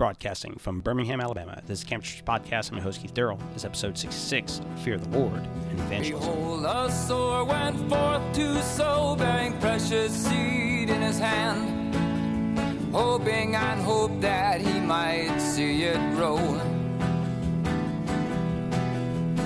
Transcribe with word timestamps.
broadcasting 0.00 0.56
from 0.56 0.80
Birmingham, 0.80 1.20
Alabama. 1.20 1.60
This 1.66 1.80
is 1.80 1.84
Campus 1.84 2.22
Podcast. 2.26 2.70
I'm 2.70 2.78
your 2.78 2.84
host, 2.84 3.02
Keith 3.02 3.12
Darrell. 3.12 3.36
This 3.52 3.56
is 3.56 3.64
episode 3.66 3.98
66 3.98 4.62
Fear 4.82 4.96
the 4.96 5.18
Lord 5.18 5.46
and 5.68 5.78
Evangelism. 5.78 6.32
Behold, 6.32 6.64
a 6.64 6.90
sower 6.90 7.44
went 7.44 7.76
forth 7.90 8.32
to 8.32 8.62
sow, 8.62 9.14
bearing 9.14 9.58
precious 9.58 10.10
seed 10.10 10.88
in 10.88 11.02
his 11.02 11.18
hand, 11.18 11.94
hoping 12.94 13.54
and 13.54 13.78
hope 13.82 14.18
that 14.22 14.62
he 14.62 14.80
might 14.80 15.38
see 15.38 15.82
it 15.82 15.98
grow. 16.16 16.38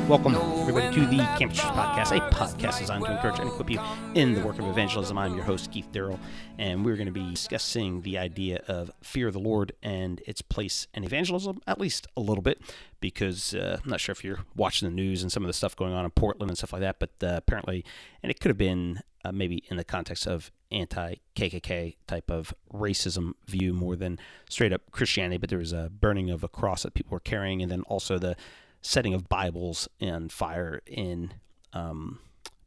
Welcome, 0.08 0.34
everybody, 0.34 0.94
to 0.94 1.06
the 1.06 1.16
Campus 1.38 1.56
Church 1.56 1.72
Podcast, 1.72 2.14
a 2.14 2.20
podcast 2.30 2.78
designed 2.78 3.06
to 3.06 3.12
encourage 3.12 3.38
and 3.38 3.48
equip 3.48 3.70
you 3.70 3.80
in 4.14 4.34
the 4.34 4.42
work 4.42 4.58
of 4.58 4.66
evangelism. 4.66 5.16
I'm 5.16 5.34
your 5.34 5.44
host, 5.44 5.72
Keith 5.72 5.90
Darrell, 5.92 6.20
and 6.58 6.84
we're 6.84 6.96
going 6.96 7.06
to 7.06 7.12
be 7.12 7.30
discussing 7.30 8.02
the 8.02 8.18
idea 8.18 8.62
of 8.68 8.90
fear 9.02 9.28
of 9.28 9.32
the 9.32 9.40
Lord 9.40 9.72
and 9.82 10.20
its 10.26 10.42
place 10.42 10.88
in 10.92 11.04
evangelism, 11.04 11.58
at 11.66 11.80
least 11.80 12.06
a 12.18 12.20
little 12.20 12.42
bit, 12.42 12.60
because 13.00 13.54
uh, 13.54 13.78
I'm 13.82 13.88
not 13.88 13.98
sure 13.98 14.12
if 14.12 14.22
you're 14.22 14.40
watching 14.54 14.86
the 14.86 14.94
news 14.94 15.22
and 15.22 15.32
some 15.32 15.42
of 15.42 15.46
the 15.46 15.54
stuff 15.54 15.74
going 15.74 15.94
on 15.94 16.04
in 16.04 16.10
Portland 16.10 16.50
and 16.50 16.58
stuff 16.58 16.74
like 16.74 16.82
that, 16.82 16.98
but 16.98 17.10
uh, 17.22 17.36
apparently, 17.36 17.82
and 18.22 18.30
it 18.30 18.40
could 18.40 18.50
have 18.50 18.58
been 18.58 19.00
uh, 19.24 19.32
maybe 19.32 19.64
in 19.70 19.78
the 19.78 19.84
context 19.84 20.26
of 20.26 20.52
anti 20.70 21.14
KKK 21.34 21.96
type 22.06 22.30
of 22.30 22.52
racism 22.74 23.32
view 23.46 23.72
more 23.72 23.96
than 23.96 24.18
straight 24.50 24.72
up 24.72 24.82
Christianity, 24.90 25.38
but 25.38 25.48
there 25.48 25.58
was 25.58 25.72
a 25.72 25.90
burning 25.90 26.28
of 26.28 26.44
a 26.44 26.48
cross 26.48 26.82
that 26.82 26.92
people 26.92 27.12
were 27.12 27.20
carrying, 27.20 27.62
and 27.62 27.72
then 27.72 27.80
also 27.82 28.18
the 28.18 28.36
setting 28.84 29.14
of 29.14 29.28
Bibles 29.28 29.88
and 29.98 30.30
fire 30.30 30.82
in 30.86 31.32
um, 31.72 32.20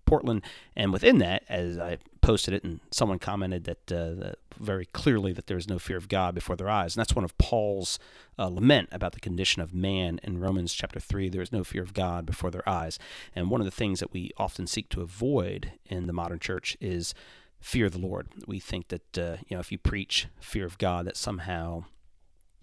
Portland. 0.05 0.41
And 0.75 0.91
within 0.91 1.19
that, 1.19 1.43
as 1.47 1.77
I 1.77 1.99
posted 2.21 2.55
it, 2.55 2.63
and 2.63 2.79
someone 2.91 3.19
commented 3.19 3.65
that, 3.65 3.91
uh, 3.91 4.15
that 4.15 4.35
very 4.59 4.85
clearly 4.87 5.31
that 5.33 5.45
there 5.45 5.57
is 5.57 5.69
no 5.69 5.77
fear 5.77 5.95
of 5.95 6.09
God 6.09 6.33
before 6.33 6.55
their 6.55 6.69
eyes. 6.69 6.95
And 6.95 7.01
that's 7.01 7.15
one 7.15 7.23
of 7.23 7.37
Paul's 7.37 7.99
uh, 8.39 8.47
lament 8.47 8.89
about 8.91 9.13
the 9.13 9.19
condition 9.19 9.61
of 9.61 9.75
man 9.75 10.19
in 10.23 10.39
Romans 10.39 10.73
chapter 10.73 10.99
3. 10.99 11.29
There 11.29 11.41
is 11.41 11.51
no 11.51 11.63
fear 11.63 11.83
of 11.83 11.93
God 11.93 12.25
before 12.25 12.49
their 12.49 12.67
eyes. 12.67 12.97
And 13.35 13.51
one 13.51 13.61
of 13.61 13.65
the 13.65 13.71
things 13.71 13.99
that 13.99 14.11
we 14.11 14.31
often 14.37 14.65
seek 14.65 14.89
to 14.89 15.01
avoid 15.01 15.73
in 15.85 16.07
the 16.07 16.13
modern 16.13 16.39
church 16.39 16.75
is 16.81 17.13
fear 17.59 17.85
of 17.85 17.93
the 17.93 17.99
Lord. 17.99 18.27
We 18.47 18.59
think 18.59 18.87
that, 18.87 19.17
uh, 19.17 19.37
you 19.47 19.55
know, 19.55 19.59
if 19.59 19.71
you 19.71 19.77
preach 19.77 20.27
fear 20.39 20.65
of 20.65 20.79
God, 20.79 21.05
that 21.05 21.17
somehow 21.17 21.85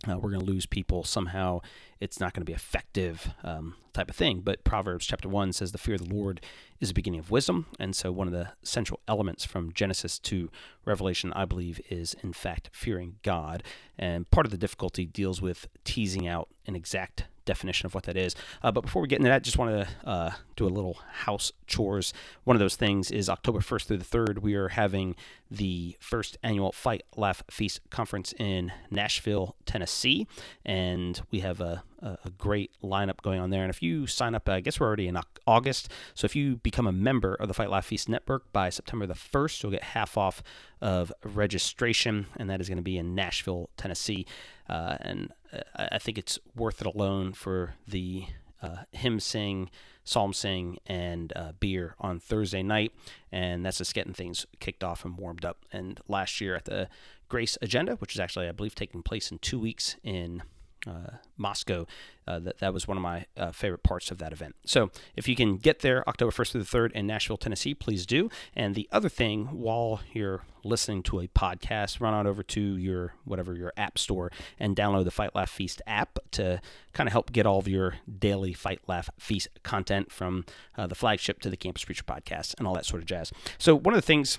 uh, 0.08 0.18
we're 0.18 0.30
going 0.30 0.44
to 0.44 0.50
lose 0.50 0.66
people 0.66 1.04
somehow. 1.04 1.60
It's 2.00 2.20
not 2.20 2.34
going 2.34 2.42
to 2.42 2.50
be 2.50 2.54
effective 2.54 3.28
um, 3.42 3.76
type 3.92 4.10
of 4.10 4.16
thing. 4.16 4.40
But 4.40 4.64
proverbs 4.64 5.06
chapter 5.06 5.28
1 5.28 5.52
says 5.52 5.72
the 5.72 5.78
fear 5.78 5.94
of 5.94 6.08
the 6.08 6.14
lord 6.14 6.40
is 6.80 6.88
the 6.88 6.94
beginning 6.94 7.20
of 7.20 7.30
wisdom. 7.30 7.66
And 7.78 7.94
so 7.96 8.12
one 8.12 8.26
of 8.26 8.32
the 8.32 8.50
central 8.62 9.00
elements 9.08 9.44
from 9.44 9.72
genesis 9.72 10.18
to 10.18 10.50
revelation 10.84 11.32
i 11.34 11.44
believe 11.44 11.80
is 11.88 12.14
in 12.22 12.32
fact 12.32 12.70
fearing 12.72 13.16
god. 13.22 13.62
And 13.98 14.30
part 14.30 14.46
of 14.46 14.50
the 14.50 14.58
difficulty 14.58 15.06
deals 15.06 15.40
with 15.40 15.66
teasing 15.84 16.26
out 16.26 16.48
an 16.66 16.76
exact 16.76 17.24
definition 17.44 17.86
of 17.86 17.94
what 17.94 18.04
that 18.04 18.16
is. 18.16 18.34
Uh, 18.62 18.72
but 18.72 18.82
before 18.82 19.02
we 19.02 19.08
get 19.08 19.18
into 19.18 19.28
that, 19.28 19.42
just 19.42 19.58
want 19.58 19.70
to 19.70 20.08
uh, 20.08 20.30
do 20.56 20.66
a 20.66 20.68
little 20.68 20.98
house 21.12 21.52
chores. 21.66 22.12
One 22.44 22.56
of 22.56 22.60
those 22.60 22.76
things 22.76 23.10
is 23.10 23.28
October 23.28 23.60
1st 23.60 23.84
through 23.86 23.98
the 23.98 24.04
3rd, 24.04 24.38
we 24.38 24.54
are 24.54 24.68
having 24.68 25.16
the 25.50 25.96
first 26.00 26.36
annual 26.42 26.72
Fight, 26.72 27.02
Laugh, 27.16 27.42
Feast 27.50 27.80
conference 27.90 28.34
in 28.38 28.72
Nashville, 28.90 29.56
Tennessee. 29.66 30.26
And 30.64 31.20
we 31.30 31.40
have 31.40 31.60
a, 31.60 31.82
a 32.00 32.30
great 32.36 32.72
lineup 32.82 33.22
going 33.22 33.40
on 33.40 33.50
there. 33.50 33.62
And 33.62 33.70
if 33.70 33.82
you 33.82 34.06
sign 34.06 34.34
up, 34.34 34.48
I 34.48 34.60
guess 34.60 34.80
we're 34.80 34.86
already 34.86 35.08
in 35.08 35.18
August. 35.46 35.90
So 36.14 36.24
if 36.24 36.34
you 36.34 36.56
become 36.56 36.86
a 36.86 36.92
member 36.92 37.34
of 37.34 37.48
the 37.48 37.54
Fight 37.54 37.70
Laugh 37.70 37.86
Feast 37.86 38.08
Network 38.08 38.52
by 38.52 38.70
September 38.70 39.06
the 39.06 39.14
1st, 39.14 39.62
you'll 39.62 39.72
get 39.72 39.84
half 39.84 40.16
off 40.16 40.42
of 40.80 41.12
registration. 41.22 42.26
And 42.36 42.50
that 42.50 42.60
is 42.60 42.68
going 42.68 42.76
to 42.76 42.82
be 42.82 42.98
in 42.98 43.14
Nashville, 43.14 43.70
Tennessee. 43.76 44.26
Uh, 44.68 44.96
and 45.00 45.32
uh, 45.52 45.86
I 45.92 45.98
think 45.98 46.18
it's 46.18 46.38
worth 46.56 46.80
it 46.80 46.86
alone 46.86 47.32
for 47.32 47.74
the 47.86 48.26
uh, 48.64 48.76
hymn 48.92 49.20
sing, 49.20 49.70
psalm 50.04 50.32
sing, 50.32 50.78
and 50.86 51.32
uh, 51.36 51.52
beer 51.60 51.94
on 51.98 52.18
Thursday 52.18 52.62
night. 52.62 52.92
And 53.30 53.64
that's 53.64 53.78
just 53.78 53.94
getting 53.94 54.12
things 54.14 54.46
kicked 54.60 54.84
off 54.84 55.04
and 55.04 55.18
warmed 55.18 55.44
up. 55.44 55.64
And 55.72 56.00
last 56.08 56.40
year 56.40 56.54
at 56.54 56.64
the 56.64 56.88
Grace 57.28 57.58
Agenda, 57.62 57.96
which 57.96 58.14
is 58.14 58.20
actually, 58.20 58.48
I 58.48 58.52
believe, 58.52 58.74
taking 58.74 59.02
place 59.02 59.30
in 59.30 59.38
two 59.38 59.58
weeks 59.58 59.96
in 60.02 60.42
uh, 60.86 61.18
Moscow. 61.36 61.86
Uh, 62.26 62.38
that 62.38 62.58
that 62.58 62.72
was 62.72 62.88
one 62.88 62.96
of 62.96 63.02
my 63.02 63.26
uh, 63.36 63.52
favorite 63.52 63.82
parts 63.82 64.10
of 64.10 64.18
that 64.18 64.32
event. 64.32 64.54
So 64.64 64.90
if 65.14 65.28
you 65.28 65.36
can 65.36 65.58
get 65.58 65.80
there 65.80 66.08
October 66.08 66.32
1st 66.32 66.52
through 66.52 66.62
the 66.62 66.78
3rd 66.78 66.92
in 66.92 67.06
Nashville, 67.06 67.36
Tennessee, 67.36 67.74
please 67.74 68.06
do. 68.06 68.30
And 68.56 68.74
the 68.74 68.88
other 68.90 69.08
thing, 69.10 69.46
while 69.46 70.00
you're 70.12 70.42
listening 70.64 71.02
to 71.04 71.20
a 71.20 71.28
podcast, 71.28 72.00
run 72.00 72.14
on 72.14 72.26
over 72.26 72.42
to 72.42 72.60
your 72.78 73.14
whatever 73.24 73.54
your 73.54 73.72
app 73.76 73.98
store 73.98 74.32
and 74.58 74.74
download 74.74 75.04
the 75.04 75.10
Fight 75.10 75.34
Laugh 75.34 75.50
Feast 75.50 75.82
app 75.86 76.18
to 76.32 76.60
kind 76.92 77.08
of 77.08 77.12
help 77.12 77.30
get 77.32 77.44
all 77.44 77.58
of 77.58 77.68
your 77.68 77.96
daily 78.18 78.54
Fight 78.54 78.80
Laugh 78.86 79.10
Feast 79.18 79.48
content 79.62 80.10
from 80.10 80.46
uh, 80.78 80.86
the 80.86 80.94
flagship 80.94 81.40
to 81.40 81.50
the 81.50 81.56
Campus 81.56 81.84
Preacher 81.84 82.04
podcast 82.04 82.54
and 82.58 82.66
all 82.66 82.74
that 82.74 82.86
sort 82.86 83.02
of 83.02 83.06
jazz. 83.06 83.32
So 83.58 83.74
one 83.74 83.94
of 83.94 83.98
the 83.98 84.06
things 84.06 84.38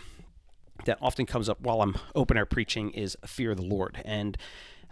that 0.85 0.97
often 1.01 1.25
comes 1.25 1.47
up 1.47 1.62
while 1.62 1.81
I'm 1.81 1.95
open 2.16 2.38
air 2.38 2.45
preaching 2.45 2.90
is 2.91 3.16
fear 3.25 3.51
of 3.51 3.57
the 3.57 3.63
Lord 3.63 4.01
and 4.03 4.38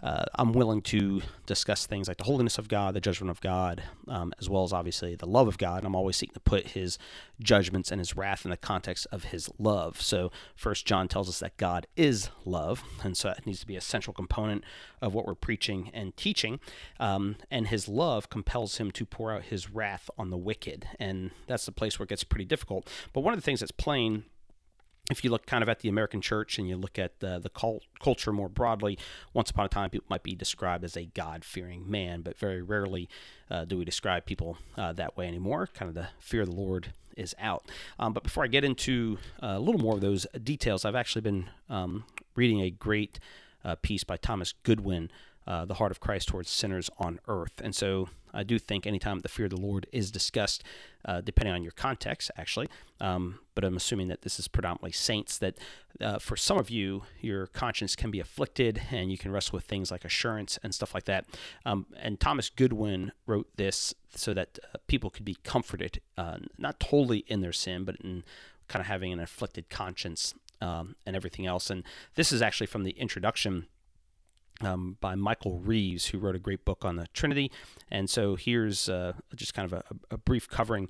uh, 0.04 0.26
I'm 0.34 0.52
willing 0.52 0.82
to 0.82 1.22
discuss 1.46 1.86
things 1.86 2.08
like 2.08 2.18
the 2.18 2.24
holiness 2.24 2.58
of 2.58 2.68
God, 2.68 2.94
the 2.94 3.00
judgment 3.00 3.30
of 3.30 3.40
God, 3.40 3.82
um, 4.06 4.34
as 4.38 4.50
well 4.50 4.62
as 4.62 4.70
obviously 4.70 5.14
the 5.14 5.26
love 5.26 5.48
of 5.48 5.56
God. 5.56 5.78
And 5.78 5.86
I'm 5.86 5.96
always 5.96 6.18
seeking 6.18 6.34
to 6.34 6.40
put 6.40 6.68
His 6.68 6.98
judgments 7.40 7.90
and 7.90 7.98
His 7.98 8.14
wrath 8.14 8.44
in 8.44 8.50
the 8.50 8.58
context 8.58 9.06
of 9.10 9.24
His 9.24 9.48
love. 9.58 10.02
So 10.02 10.30
First 10.54 10.84
John 10.84 11.08
tells 11.08 11.30
us 11.30 11.38
that 11.38 11.56
God 11.56 11.86
is 11.96 12.28
love, 12.44 12.84
and 13.02 13.16
so 13.16 13.28
that 13.28 13.46
needs 13.46 13.60
to 13.60 13.66
be 13.66 13.76
a 13.76 13.80
central 13.80 14.12
component 14.12 14.62
of 15.00 15.14
what 15.14 15.26
we're 15.26 15.34
preaching 15.34 15.90
and 15.94 16.14
teaching. 16.18 16.60
Um, 17.00 17.36
and 17.50 17.68
His 17.68 17.88
love 17.88 18.28
compels 18.28 18.76
Him 18.76 18.90
to 18.90 19.06
pour 19.06 19.32
out 19.32 19.44
His 19.44 19.70
wrath 19.70 20.10
on 20.18 20.28
the 20.28 20.36
wicked, 20.36 20.86
and 21.00 21.30
that's 21.46 21.64
the 21.64 21.72
place 21.72 21.98
where 21.98 22.04
it 22.04 22.10
gets 22.10 22.24
pretty 22.24 22.44
difficult. 22.44 22.86
But 23.14 23.22
one 23.22 23.32
of 23.32 23.38
the 23.38 23.44
things 23.44 23.60
that's 23.60 23.72
plain 23.72 24.24
if 25.10 25.22
you 25.22 25.30
look 25.30 25.46
kind 25.46 25.62
of 25.62 25.68
at 25.68 25.80
the 25.80 25.88
American 25.88 26.20
church 26.20 26.58
and 26.58 26.68
you 26.68 26.76
look 26.76 26.98
at 26.98 27.20
the, 27.20 27.38
the 27.38 27.50
cult, 27.50 27.82
culture 28.02 28.32
more 28.32 28.48
broadly, 28.48 28.98
once 29.34 29.50
upon 29.50 29.66
a 29.66 29.68
time 29.68 29.90
people 29.90 30.06
might 30.08 30.22
be 30.22 30.34
described 30.34 30.82
as 30.82 30.96
a 30.96 31.04
God 31.04 31.44
fearing 31.44 31.90
man, 31.90 32.22
but 32.22 32.38
very 32.38 32.62
rarely 32.62 33.08
uh, 33.50 33.64
do 33.64 33.76
we 33.76 33.84
describe 33.84 34.24
people 34.24 34.56
uh, 34.76 34.92
that 34.94 35.16
way 35.16 35.28
anymore. 35.28 35.68
Kind 35.74 35.90
of 35.90 35.94
the 35.94 36.08
fear 36.18 36.42
of 36.42 36.48
the 36.48 36.56
Lord 36.56 36.92
is 37.16 37.34
out. 37.38 37.70
Um, 37.98 38.12
but 38.12 38.22
before 38.22 38.44
I 38.44 38.48
get 38.48 38.64
into 38.64 39.18
uh, 39.42 39.54
a 39.56 39.60
little 39.60 39.80
more 39.80 39.94
of 39.94 40.00
those 40.00 40.26
details, 40.42 40.84
I've 40.84 40.94
actually 40.94 41.22
been 41.22 41.50
um, 41.68 42.04
reading 42.34 42.60
a 42.62 42.70
great 42.70 43.20
uh, 43.64 43.76
piece 43.76 44.04
by 44.04 44.16
Thomas 44.16 44.52
Goodwin 44.62 45.10
uh, 45.46 45.64
the 45.64 45.74
heart 45.74 45.90
of 45.90 46.00
Christ 46.00 46.28
towards 46.28 46.50
sinners 46.50 46.90
on 46.98 47.20
earth. 47.28 47.60
And 47.62 47.74
so 47.74 48.08
I 48.32 48.42
do 48.42 48.58
think 48.58 48.86
anytime 48.86 49.20
the 49.20 49.28
fear 49.28 49.46
of 49.46 49.50
the 49.50 49.60
Lord 49.60 49.86
is 49.92 50.10
discussed, 50.10 50.64
uh, 51.04 51.20
depending 51.20 51.54
on 51.54 51.62
your 51.62 51.72
context, 51.72 52.30
actually, 52.36 52.68
um, 53.00 53.38
but 53.54 53.64
I'm 53.64 53.76
assuming 53.76 54.08
that 54.08 54.22
this 54.22 54.38
is 54.38 54.48
predominantly 54.48 54.92
saints, 54.92 55.38
that 55.38 55.56
uh, 56.00 56.18
for 56.18 56.36
some 56.36 56.58
of 56.58 56.70
you, 56.70 57.02
your 57.20 57.46
conscience 57.46 57.94
can 57.94 58.10
be 58.10 58.20
afflicted 58.20 58.82
and 58.90 59.10
you 59.10 59.18
can 59.18 59.30
wrestle 59.30 59.56
with 59.56 59.64
things 59.64 59.90
like 59.90 60.04
assurance 60.04 60.58
and 60.62 60.74
stuff 60.74 60.94
like 60.94 61.04
that. 61.04 61.26
Um, 61.64 61.86
and 61.96 62.18
Thomas 62.18 62.50
Goodwin 62.50 63.12
wrote 63.26 63.48
this 63.56 63.94
so 64.14 64.34
that 64.34 64.58
uh, 64.74 64.78
people 64.88 65.10
could 65.10 65.24
be 65.24 65.36
comforted, 65.44 66.00
uh, 66.16 66.38
not 66.58 66.80
totally 66.80 67.18
in 67.28 67.40
their 67.40 67.52
sin, 67.52 67.84
but 67.84 67.96
in 67.96 68.24
kind 68.66 68.80
of 68.80 68.86
having 68.86 69.12
an 69.12 69.20
afflicted 69.20 69.68
conscience 69.68 70.34
um, 70.60 70.96
and 71.06 71.14
everything 71.14 71.46
else. 71.46 71.70
And 71.70 71.84
this 72.14 72.32
is 72.32 72.42
actually 72.42 72.66
from 72.66 72.84
the 72.84 72.92
introduction 72.92 73.66
um, 74.60 74.96
by 75.00 75.14
Michael 75.14 75.58
Reeves, 75.58 76.06
who 76.06 76.18
wrote 76.18 76.36
a 76.36 76.40
great 76.40 76.64
book 76.64 76.84
on 76.84 76.96
the 76.96 77.06
Trinity. 77.08 77.50
And 77.90 78.08
so 78.08 78.36
here's 78.36 78.88
uh, 78.88 79.14
just 79.34 79.54
kind 79.54 79.70
of 79.70 79.72
a, 79.72 79.84
a 80.14 80.18
brief 80.18 80.48
covering 80.48 80.88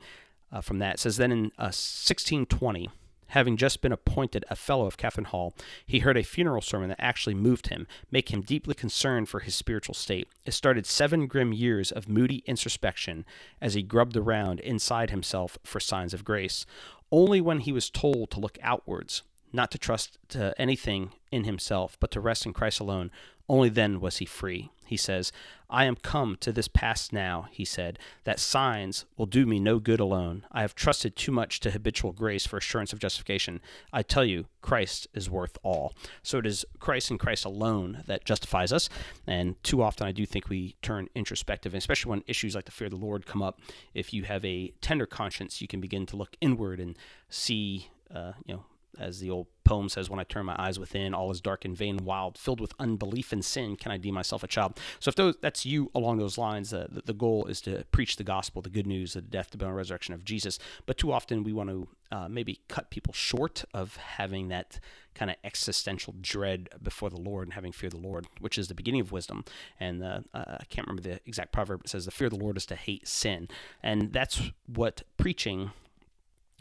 uh, 0.52 0.60
from 0.60 0.78
that. 0.78 0.94
It 0.94 1.00
says, 1.00 1.16
Then 1.16 1.32
in 1.32 1.44
uh, 1.58 1.72
1620, 1.72 2.90
having 3.28 3.56
just 3.56 3.82
been 3.82 3.92
appointed 3.92 4.44
a 4.48 4.56
fellow 4.56 4.86
of 4.86 4.96
Catherine 4.96 5.24
Hall, 5.24 5.54
he 5.86 6.00
heard 6.00 6.16
a 6.16 6.22
funeral 6.22 6.60
sermon 6.60 6.88
that 6.90 7.00
actually 7.00 7.34
moved 7.34 7.68
him, 7.68 7.86
make 8.10 8.32
him 8.32 8.42
deeply 8.42 8.74
concerned 8.74 9.28
for 9.28 9.40
his 9.40 9.54
spiritual 9.54 9.94
state. 9.94 10.28
It 10.44 10.52
started 10.52 10.86
seven 10.86 11.26
grim 11.26 11.52
years 11.52 11.90
of 11.90 12.08
moody 12.08 12.44
introspection 12.46 13.24
as 13.60 13.74
he 13.74 13.82
grubbed 13.82 14.16
around 14.16 14.60
inside 14.60 15.10
himself 15.10 15.58
for 15.64 15.80
signs 15.80 16.14
of 16.14 16.24
grace. 16.24 16.64
Only 17.10 17.40
when 17.40 17.60
he 17.60 17.72
was 17.72 17.90
told 17.90 18.30
to 18.30 18.40
look 18.40 18.58
outwards, 18.62 19.22
not 19.52 19.70
to 19.72 19.78
trust 19.78 20.18
to 20.30 20.54
anything 20.56 21.12
in 21.30 21.44
himself, 21.44 21.96
but 22.00 22.10
to 22.12 22.20
rest 22.20 22.46
in 22.46 22.52
Christ 22.52 22.80
alone, 22.80 23.10
only 23.48 23.68
then 23.68 24.00
was 24.00 24.18
he 24.18 24.24
free. 24.24 24.70
He 24.86 24.96
says, 24.96 25.32
I 25.70 25.86
am 25.86 25.96
come 25.96 26.36
to 26.40 26.52
this 26.52 26.68
pass 26.68 27.10
now, 27.10 27.48
he 27.50 27.64
said, 27.64 27.98
that 28.24 28.38
signs 28.38 29.06
will 29.16 29.26
do 29.26 29.46
me 29.46 29.58
no 29.58 29.78
good 29.78 29.98
alone. 29.98 30.44
I 30.52 30.60
have 30.60 30.74
trusted 30.74 31.16
too 31.16 31.32
much 31.32 31.58
to 31.60 31.70
habitual 31.70 32.12
grace 32.12 32.46
for 32.46 32.58
assurance 32.58 32.92
of 32.92 32.98
justification. 32.98 33.60
I 33.92 34.02
tell 34.02 34.24
you, 34.24 34.46
Christ 34.60 35.08
is 35.14 35.30
worth 35.30 35.58
all. 35.62 35.94
So 36.22 36.38
it 36.38 36.46
is 36.46 36.64
Christ 36.78 37.10
and 37.10 37.18
Christ 37.18 37.44
alone 37.44 38.04
that 38.06 38.24
justifies 38.24 38.72
us. 38.72 38.88
And 39.26 39.60
too 39.64 39.82
often 39.82 40.06
I 40.06 40.12
do 40.12 40.26
think 40.26 40.48
we 40.48 40.76
turn 40.82 41.08
introspective, 41.14 41.74
especially 41.74 42.10
when 42.10 42.24
issues 42.26 42.54
like 42.54 42.66
the 42.66 42.70
fear 42.70 42.86
of 42.86 42.92
the 42.92 43.04
Lord 43.04 43.26
come 43.26 43.42
up. 43.42 43.58
If 43.94 44.12
you 44.12 44.24
have 44.24 44.44
a 44.44 44.72
tender 44.80 45.06
conscience, 45.06 45.60
you 45.60 45.66
can 45.66 45.80
begin 45.80 46.06
to 46.06 46.16
look 46.16 46.36
inward 46.40 46.78
and 46.78 46.96
see, 47.28 47.88
uh, 48.14 48.32
you 48.44 48.54
know, 48.54 48.64
as 48.98 49.18
the 49.18 49.30
old 49.30 49.48
poem 49.64 49.88
says, 49.88 50.08
When 50.08 50.20
I 50.20 50.24
turn 50.24 50.46
my 50.46 50.56
eyes 50.58 50.78
within, 50.78 51.14
all 51.14 51.30
is 51.30 51.40
dark 51.40 51.64
and 51.64 51.76
vain 51.76 52.04
wild, 52.04 52.38
filled 52.38 52.60
with 52.60 52.72
unbelief 52.78 53.32
and 53.32 53.44
sin, 53.44 53.76
can 53.76 53.90
I 53.90 53.96
deem 53.96 54.14
myself 54.14 54.42
a 54.42 54.46
child? 54.46 54.78
So 55.00 55.08
if 55.08 55.14
those, 55.14 55.36
that's 55.40 55.66
you 55.66 55.90
along 55.94 56.18
those 56.18 56.38
lines, 56.38 56.72
uh, 56.72 56.86
the, 56.90 57.02
the, 57.02 57.14
goal 57.14 57.46
is 57.46 57.60
to 57.62 57.84
preach 57.92 58.16
the 58.16 58.24
gospel, 58.24 58.60
the 58.60 58.70
good 58.70 58.86
news, 58.86 59.16
of 59.16 59.24
the 59.24 59.30
death, 59.30 59.50
the 59.50 59.58
burial, 59.58 59.76
resurrection 59.76 60.14
of 60.14 60.24
Jesus. 60.24 60.58
But 60.86 60.98
too 60.98 61.12
often 61.12 61.44
we 61.44 61.52
want 61.52 61.70
to 61.70 61.88
uh, 62.12 62.28
maybe 62.28 62.60
cut 62.68 62.90
people 62.90 63.12
short 63.12 63.64
of 63.72 63.96
having 63.96 64.48
that 64.48 64.78
kind 65.14 65.30
of 65.30 65.36
existential 65.44 66.14
dread 66.20 66.68
before 66.82 67.08
the 67.08 67.20
Lord 67.20 67.46
and 67.46 67.54
having 67.54 67.72
fear 67.72 67.88
of 67.88 67.94
the 67.94 68.00
Lord, 68.00 68.26
which 68.40 68.58
is 68.58 68.68
the 68.68 68.74
beginning 68.74 69.00
of 69.00 69.12
wisdom. 69.12 69.44
And 69.80 70.02
uh, 70.02 70.20
uh, 70.32 70.58
I 70.60 70.64
can't 70.68 70.86
remember 70.86 71.08
the 71.08 71.20
exact 71.26 71.52
proverb. 71.52 71.82
It 71.84 71.88
says, 71.88 72.04
The 72.04 72.10
fear 72.10 72.26
of 72.26 72.32
the 72.32 72.38
Lord 72.38 72.56
is 72.56 72.66
to 72.66 72.76
hate 72.76 73.06
sin. 73.06 73.48
And 73.82 74.12
that's 74.12 74.50
what 74.66 75.02
preaching 75.16 75.70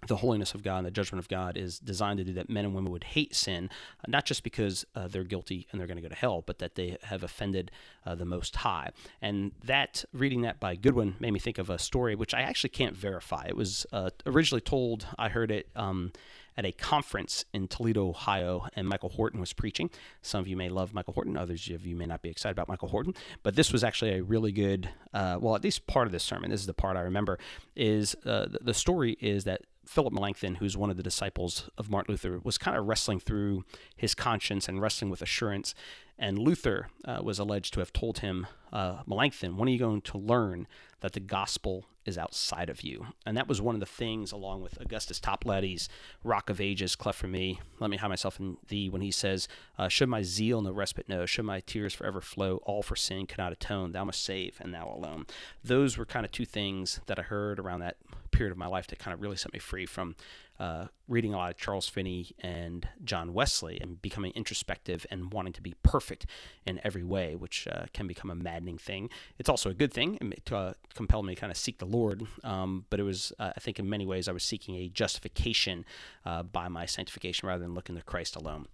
the 0.07 0.17
holiness 0.17 0.53
of 0.53 0.63
God 0.63 0.77
and 0.77 0.87
the 0.87 0.91
judgment 0.91 1.19
of 1.19 1.27
God 1.27 1.57
is 1.57 1.79
designed 1.79 2.17
to 2.17 2.23
do 2.23 2.33
that 2.33 2.49
men 2.49 2.65
and 2.65 2.73
women 2.73 2.91
would 2.91 3.03
hate 3.03 3.35
sin, 3.35 3.69
uh, 3.99 4.05
not 4.07 4.25
just 4.25 4.43
because 4.43 4.85
uh, 4.95 5.07
they're 5.07 5.23
guilty 5.23 5.67
and 5.71 5.79
they're 5.79 5.87
going 5.87 5.97
to 5.97 6.03
go 6.03 6.09
to 6.09 6.15
hell, 6.15 6.43
but 6.45 6.59
that 6.59 6.75
they 6.75 6.97
have 7.03 7.23
offended 7.23 7.71
uh, 8.05 8.15
the 8.15 8.25
Most 8.25 8.55
High. 8.57 8.91
And 9.21 9.51
that, 9.63 10.05
reading 10.13 10.41
that 10.41 10.59
by 10.59 10.75
Goodwin, 10.75 11.15
made 11.19 11.31
me 11.31 11.39
think 11.39 11.57
of 11.57 11.69
a 11.69 11.79
story 11.79 12.15
which 12.15 12.33
I 12.33 12.41
actually 12.41 12.71
can't 12.71 12.95
verify. 12.95 13.45
It 13.47 13.55
was 13.55 13.85
uh, 13.91 14.09
originally 14.25 14.61
told, 14.61 15.07
I 15.17 15.29
heard 15.29 15.51
it. 15.51 15.69
Um, 15.75 16.11
at 16.57 16.65
a 16.65 16.71
conference 16.71 17.45
in 17.53 17.67
Toledo, 17.67 18.09
Ohio, 18.09 18.67
and 18.75 18.87
Michael 18.87 19.09
Horton 19.09 19.39
was 19.39 19.53
preaching. 19.53 19.89
Some 20.21 20.41
of 20.41 20.47
you 20.47 20.55
may 20.55 20.69
love 20.69 20.93
Michael 20.93 21.13
Horton, 21.13 21.37
others 21.37 21.69
of 21.69 21.85
you 21.85 21.95
may 21.95 22.05
not 22.05 22.21
be 22.21 22.29
excited 22.29 22.51
about 22.51 22.67
Michael 22.67 22.89
Horton, 22.89 23.13
but 23.41 23.55
this 23.55 23.71
was 23.71 23.83
actually 23.83 24.11
a 24.11 24.23
really 24.23 24.51
good, 24.51 24.89
uh, 25.13 25.37
well, 25.41 25.55
at 25.55 25.63
least 25.63 25.87
part 25.87 26.05
of 26.05 26.11
this 26.11 26.23
sermon. 26.23 26.51
This 26.51 26.61
is 26.61 26.67
the 26.67 26.73
part 26.73 26.97
I 26.97 27.01
remember. 27.01 27.39
Is 27.75 28.15
uh, 28.25 28.47
the 28.61 28.73
story 28.73 29.17
is 29.19 29.45
that 29.45 29.61
Philip 29.85 30.13
Melanchthon, 30.13 30.55
who's 30.55 30.77
one 30.77 30.89
of 30.89 30.97
the 30.97 31.03
disciples 31.03 31.69
of 31.77 31.89
Martin 31.89 32.13
Luther, 32.13 32.39
was 32.43 32.57
kind 32.57 32.77
of 32.77 32.85
wrestling 32.85 33.19
through 33.19 33.65
his 33.95 34.15
conscience 34.15 34.67
and 34.67 34.81
wrestling 34.81 35.11
with 35.11 35.21
assurance. 35.21 35.75
And 36.17 36.37
Luther 36.37 36.89
uh, 37.05 37.19
was 37.23 37.39
alleged 37.39 37.73
to 37.73 37.79
have 37.79 37.91
told 37.91 38.19
him, 38.19 38.47
uh, 38.71 39.03
Melanchthon, 39.05 39.57
when 39.57 39.67
are 39.67 39.71
you 39.71 39.79
going 39.79 40.01
to 40.01 40.17
learn 40.17 40.67
that 41.01 41.13
the 41.13 41.19
gospel 41.19 41.85
is 42.05 42.17
outside 42.17 42.69
of 42.69 42.81
you. 42.81 43.07
And 43.25 43.37
that 43.37 43.47
was 43.47 43.61
one 43.61 43.75
of 43.75 43.79
the 43.79 43.85
things, 43.85 44.31
along 44.31 44.61
with 44.61 44.79
Augustus 44.79 45.19
Toplady's 45.19 45.89
Rock 46.23 46.49
of 46.49 46.59
Ages, 46.59 46.95
Cleft 46.95 47.19
for 47.19 47.27
Me, 47.27 47.59
Let 47.79 47.89
Me 47.89 47.97
Hide 47.97 48.07
Myself 48.09 48.39
in 48.39 48.57
Thee, 48.67 48.89
when 48.89 49.01
he 49.01 49.11
says, 49.11 49.47
uh, 49.77 49.87
Should 49.87 50.09
my 50.09 50.21
zeal 50.21 50.61
no 50.61 50.71
respite 50.71 51.09
know, 51.09 51.25
should 51.25 51.45
my 51.45 51.61
tears 51.61 51.93
forever 51.93 52.21
flow, 52.21 52.57
all 52.63 52.83
for 52.83 52.95
sin 52.95 53.25
cannot 53.25 53.53
atone, 53.53 53.91
thou 53.91 54.05
must 54.05 54.23
save, 54.23 54.57
and 54.59 54.73
thou 54.73 54.87
alone. 54.87 55.25
Those 55.63 55.97
were 55.97 56.05
kind 56.05 56.25
of 56.25 56.31
two 56.31 56.45
things 56.45 56.99
that 57.07 57.19
I 57.19 57.23
heard 57.23 57.59
around 57.59 57.79
that 57.79 57.97
period 58.31 58.51
of 58.51 58.57
my 58.57 58.67
life 58.67 58.87
that 58.87 58.99
kind 58.99 59.13
of 59.13 59.21
really 59.21 59.37
set 59.37 59.53
me 59.53 59.59
free 59.59 59.85
from 59.85 60.15
uh, 60.59 60.85
reading 61.07 61.33
a 61.33 61.37
lot 61.37 61.51
of 61.51 61.57
Charles 61.57 61.87
Finney 61.87 62.31
and 62.39 62.87
John 63.03 63.33
Wesley 63.33 63.79
and 63.81 64.01
becoming 64.01 64.31
introspective 64.35 65.05
and 65.09 65.33
wanting 65.33 65.53
to 65.53 65.61
be 65.61 65.73
perfect 65.83 66.25
in 66.65 66.79
every 66.83 67.03
way, 67.03 67.35
which 67.35 67.67
uh, 67.67 67.85
can 67.93 68.07
become 68.07 68.29
a 68.29 68.35
maddening 68.35 68.77
thing. 68.77 69.09
It's 69.39 69.49
also 69.49 69.69
a 69.69 69.73
good 69.73 69.91
thing. 69.91 70.17
It 70.21 70.51
uh, 70.51 70.73
compelled 70.93 71.25
me 71.25 71.35
to 71.35 71.41
kind 71.41 71.51
of 71.51 71.57
seek 71.57 71.79
the 71.79 71.85
Lord, 71.85 72.27
um, 72.43 72.85
but 72.89 72.99
it 72.99 73.03
was, 73.03 73.33
uh, 73.39 73.51
I 73.55 73.59
think, 73.59 73.79
in 73.79 73.89
many 73.89 74.05
ways, 74.05 74.27
I 74.27 74.31
was 74.31 74.43
seeking 74.43 74.75
a 74.75 74.87
justification 74.87 75.85
uh, 76.25 76.43
by 76.43 76.67
my 76.67 76.85
sanctification 76.85 77.47
rather 77.47 77.63
than 77.63 77.73
looking 77.73 77.95
to 77.95 78.03
Christ 78.03 78.35
alone. 78.35 78.67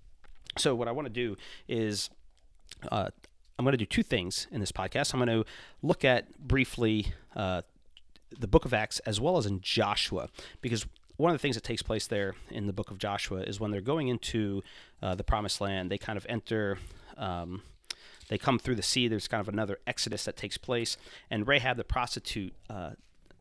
So, 0.57 0.75
what 0.75 0.87
I 0.87 0.91
want 0.91 1.05
to 1.05 1.13
do 1.13 1.37
is 1.67 2.09
uh, 2.91 3.09
I'm 3.57 3.65
going 3.65 3.73
to 3.73 3.77
do 3.77 3.85
two 3.85 4.03
things 4.03 4.47
in 4.51 4.59
this 4.59 4.71
podcast. 4.71 5.13
I'm 5.13 5.19
going 5.23 5.43
to 5.43 5.49
look 5.81 6.03
at 6.03 6.37
briefly 6.39 7.13
the 8.37 8.47
book 8.47 8.65
of 8.65 8.73
Acts 8.73 8.99
as 8.99 9.19
well 9.19 9.37
as 9.37 9.45
in 9.45 9.59
Joshua, 9.61 10.29
because 10.61 10.85
one 11.19 11.31
of 11.31 11.35
the 11.35 11.41
things 11.41 11.55
that 11.55 11.65
takes 11.65 11.81
place 11.81 12.07
there 12.07 12.35
in 12.49 12.65
the 12.65 12.71
book 12.71 12.91
of 12.91 12.97
Joshua 12.97 13.41
is 13.41 13.59
when 13.59 13.71
they're 13.71 13.81
going 13.81 14.07
into 14.07 14.63
uh, 15.01 15.15
the 15.15 15.23
promised 15.23 15.59
land, 15.59 15.91
they 15.91 15.97
kind 15.97 16.15
of 16.15 16.25
enter. 16.29 16.77
Um, 17.17 17.61
they 18.29 18.37
come 18.37 18.57
through 18.57 18.75
the 18.75 18.81
sea. 18.81 19.09
There's 19.09 19.27
kind 19.27 19.41
of 19.41 19.49
another 19.49 19.79
exodus 19.85 20.23
that 20.23 20.37
takes 20.37 20.57
place, 20.57 20.95
and 21.29 21.45
Rahab 21.45 21.75
the 21.75 21.83
prostitute 21.83 22.53
uh, 22.69 22.91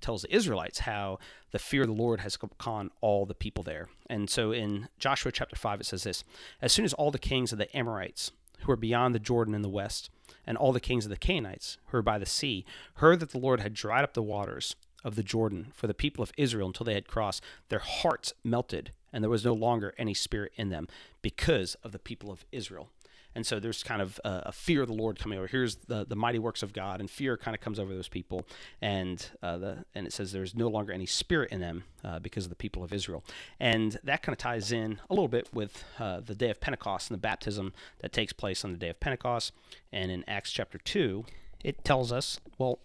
tells 0.01 0.23
the 0.23 0.35
Israelites 0.35 0.81
how 0.81 1.21
the 1.53 1.61
fear 1.61 1.83
of 1.83 1.87
the 1.87 1.95
Lord 1.95 2.21
has 2.21 2.37
come 2.37 2.51
upon 2.53 2.91
all 3.01 3.27
the 3.27 3.35
people 3.35 3.63
there. 3.63 3.89
And 4.11 4.29
so 4.29 4.51
in 4.51 4.89
Joshua 4.99 5.31
chapter 5.31 5.55
5, 5.55 5.81
it 5.81 5.87
says 5.87 6.03
this 6.03 6.25
As 6.61 6.73
soon 6.73 6.85
as 6.85 6.95
all 6.95 7.13
the 7.13 7.19
kings 7.19 7.53
of 7.53 7.59
the 7.59 7.77
Amorites, 7.77 8.33
who 8.63 8.73
are 8.73 8.77
beyond 8.77 9.15
the 9.15 9.21
Jordan 9.21 9.55
in 9.55 9.63
the 9.63 9.69
west, 9.69 10.11
and 10.45 10.57
all 10.57 10.73
the 10.73 10.81
kings 10.81 11.05
of 11.05 11.11
the 11.11 11.17
Canaanites, 11.17 11.79
who 11.87 11.99
are 11.99 12.03
by 12.03 12.19
the 12.19 12.27
sea, 12.27 12.65
heard 12.95 13.21
that 13.21 13.31
the 13.31 13.39
Lord 13.39 13.61
had 13.61 13.73
dried 13.73 14.03
up 14.03 14.15
the 14.15 14.23
waters 14.23 14.75
of 15.05 15.15
the 15.15 15.23
Jordan 15.23 15.73
for 15.75 15.87
the 15.87 15.95
people 15.95 16.23
of 16.23 16.33
Israel 16.37 16.69
until 16.69 16.85
they 16.85 16.95
had 16.95 17.09
crossed, 17.09 17.43
their 17.69 17.79
hearts 17.79 18.33
melted, 18.45 18.93
and 19.13 19.23
there 19.23 19.31
was 19.31 19.45
no 19.45 19.55
longer 19.55 19.95
any 19.99 20.15
spirit 20.15 20.53
in 20.57 20.69
them 20.69 20.89
because 21.23 21.75
of 21.77 21.93
the 21.93 21.99
people 21.99 22.31
of 22.31 22.45
Israel. 22.53 22.89
And 23.35 23.47
so 23.47 23.61
there's 23.61 23.83
kind 23.83 24.03
of 24.03 24.19
a, 24.25 24.43
a 24.47 24.53
fear 24.53 24.83
of 24.83 24.89
the 24.89 24.95
Lord 24.95 25.19
coming 25.19 25.39
over. 25.39 25.47
Here's 25.47 25.77
the, 25.77 26.05
the 26.05 26.17
mighty 26.17 26.39
works 26.39 26.63
of 26.63 26.73
God, 26.73 26.99
and 26.99 27.09
fear 27.09 27.37
kind 27.37 27.55
of 27.55 27.61
comes 27.61 27.79
over 27.79 27.95
those 27.95 28.09
people. 28.09 28.45
And 28.81 29.25
uh, 29.43 29.59
the 29.59 29.85
and 29.95 30.07
it 30.07 30.13
says 30.13 30.33
there's 30.33 30.57
no 30.57 30.67
longer 30.67 30.93
any 30.93 31.07
spirit 31.07 31.53
in 31.53 31.61
them 31.61 31.85
uh, 32.05 32.19
because 32.19 32.47
of 32.47 32.51
the 32.51 32.57
people 32.57 32.83
of 32.83 32.93
Israel. 32.93 33.23
And 33.61 33.99
that 34.03 34.23
kind 34.23 34.33
of 34.33 34.39
ties 34.39 34.73
in 34.73 35.01
a 35.09 35.15
little 35.15 35.29
bit 35.29 35.49
with 35.53 35.85
uh, 36.01 36.21
the 36.21 36.35
day 36.35 36.51
of 36.51 36.61
Pentecost 36.61 37.11
and 37.11 37.15
the 37.17 37.21
baptism 37.21 37.73
that 38.01 38.13
takes 38.13 38.33
place 38.33 38.65
on 38.65 38.73
the 38.73 38.79
day 38.79 38.89
of 38.89 38.99
Pentecost. 38.99 39.53
And 39.93 40.11
in 40.11 40.25
Acts 40.27 40.51
chapter 40.51 40.79
2, 40.79 41.25
it 41.63 41.85
tells 41.85 42.11
us, 42.11 42.41
well, 42.59 42.81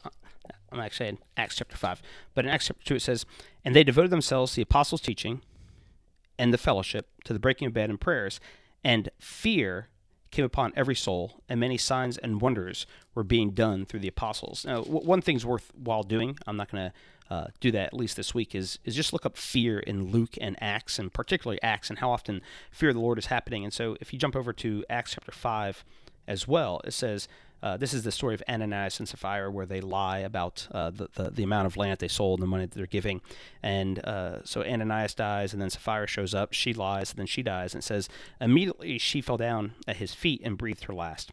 I'm 0.72 0.80
actually 0.80 1.10
in 1.10 1.18
Acts 1.38 1.56
chapter 1.56 1.78
5. 1.78 2.02
But 2.34 2.46
in 2.46 2.52
Acts 2.52 2.68
chapter 2.68 2.84
2, 2.84 2.96
it 2.96 3.02
says, 3.02 3.26
And 3.64 3.76
they 3.76 3.84
devoted 3.84 4.12
themselves 4.12 4.52
to 4.52 4.56
the 4.58 4.62
apostles' 4.64 5.02
teaching 5.02 5.42
and 6.38 6.54
the 6.54 6.58
fellowship, 6.58 7.08
to 7.26 7.34
the 7.34 7.40
breaking 7.40 7.68
of 7.68 7.74
bread 7.74 7.90
and 7.90 8.02
prayers. 8.02 8.40
And 8.84 9.10
fear 9.20 9.90
came 10.32 10.44
upon 10.44 10.74
every 10.76 10.96
soul, 10.96 11.42
and 11.48 11.60
many 11.60 11.78
signs 11.78 12.18
and 12.18 12.42
wonders 12.42 12.88
were 13.14 13.24
being 13.24 13.52
done 13.52 13.86
through 13.86 14.00
the 14.00 14.08
apostles. 14.08 14.66
Now, 14.66 14.78
w- 14.82 15.06
one 15.06 15.22
thing's 15.22 15.46
worthwhile 15.46 16.02
doing, 16.02 16.38
I'm 16.48 16.58
not 16.58 16.72
going 16.72 16.90
to 16.90 17.34
uh, 17.34 17.48
do 17.60 17.72
that 17.72 17.88
at 17.88 17.94
least 17.94 18.18
this 18.18 18.34
week, 18.34 18.56
is, 18.56 18.80
is 18.84 18.96
just 18.96 19.14
look 19.14 19.28
up 19.28 19.38
fear 19.38 19.80
in 19.80 20.12
Luke 20.12 20.36
and 20.42 20.58
Acts, 20.60 20.98
and 20.98 21.14
particularly 21.14 21.62
Acts, 21.62 21.90
and 21.92 22.00
how 22.00 22.10
often 22.10 22.42
fear 22.72 22.90
of 22.90 22.96
the 22.96 23.02
Lord 23.02 23.20
is 23.20 23.28
happening. 23.28 23.64
And 23.64 23.72
so 23.72 23.96
if 24.02 24.12
you 24.12 24.18
jump 24.18 24.36
over 24.36 24.52
to 24.54 24.84
Acts 24.90 25.14
chapter 25.14 25.32
5 25.32 25.86
as 26.28 26.48
well, 26.48 26.82
it 26.84 26.94
says, 26.94 27.28
uh, 27.64 27.78
this 27.78 27.94
is 27.94 28.04
the 28.04 28.12
story 28.12 28.36
of 28.36 28.44
Ananias 28.50 29.00
and 29.00 29.08
Sapphira, 29.08 29.50
where 29.50 29.66
they 29.66 29.80
lie 29.80 30.20
about 30.20 30.68
uh, 30.72 30.90
the, 30.90 31.08
the, 31.16 31.32
the 31.32 31.44
amount 31.44 31.66
of 31.66 31.78
land 31.78 31.98
they 32.00 32.10
sold 32.10 32.40
and 32.40 32.44
the 32.44 32.50
money 32.50 32.66
that 32.66 32.76
they're 32.76 32.86
giving. 32.86 33.22
And 33.64 34.04
uh, 34.06 34.44
so 34.44 34.64
Ananias 34.64 35.14
dies, 35.14 35.54
and 35.54 35.62
then 35.62 35.70
Sapphira 35.70 36.06
shows 36.06 36.34
up. 36.34 36.52
She 36.52 36.74
lies, 36.74 37.12
and 37.12 37.20
then 37.20 37.26
she 37.26 37.42
dies. 37.42 37.74
And 37.74 37.82
it 37.82 37.86
says, 37.86 38.10
Immediately 38.42 38.98
she 38.98 39.22
fell 39.22 39.38
down 39.38 39.76
at 39.88 39.96
his 39.96 40.14
feet 40.14 40.42
and 40.44 40.58
breathed 40.58 40.84
her 40.84 40.94
last. 40.94 41.32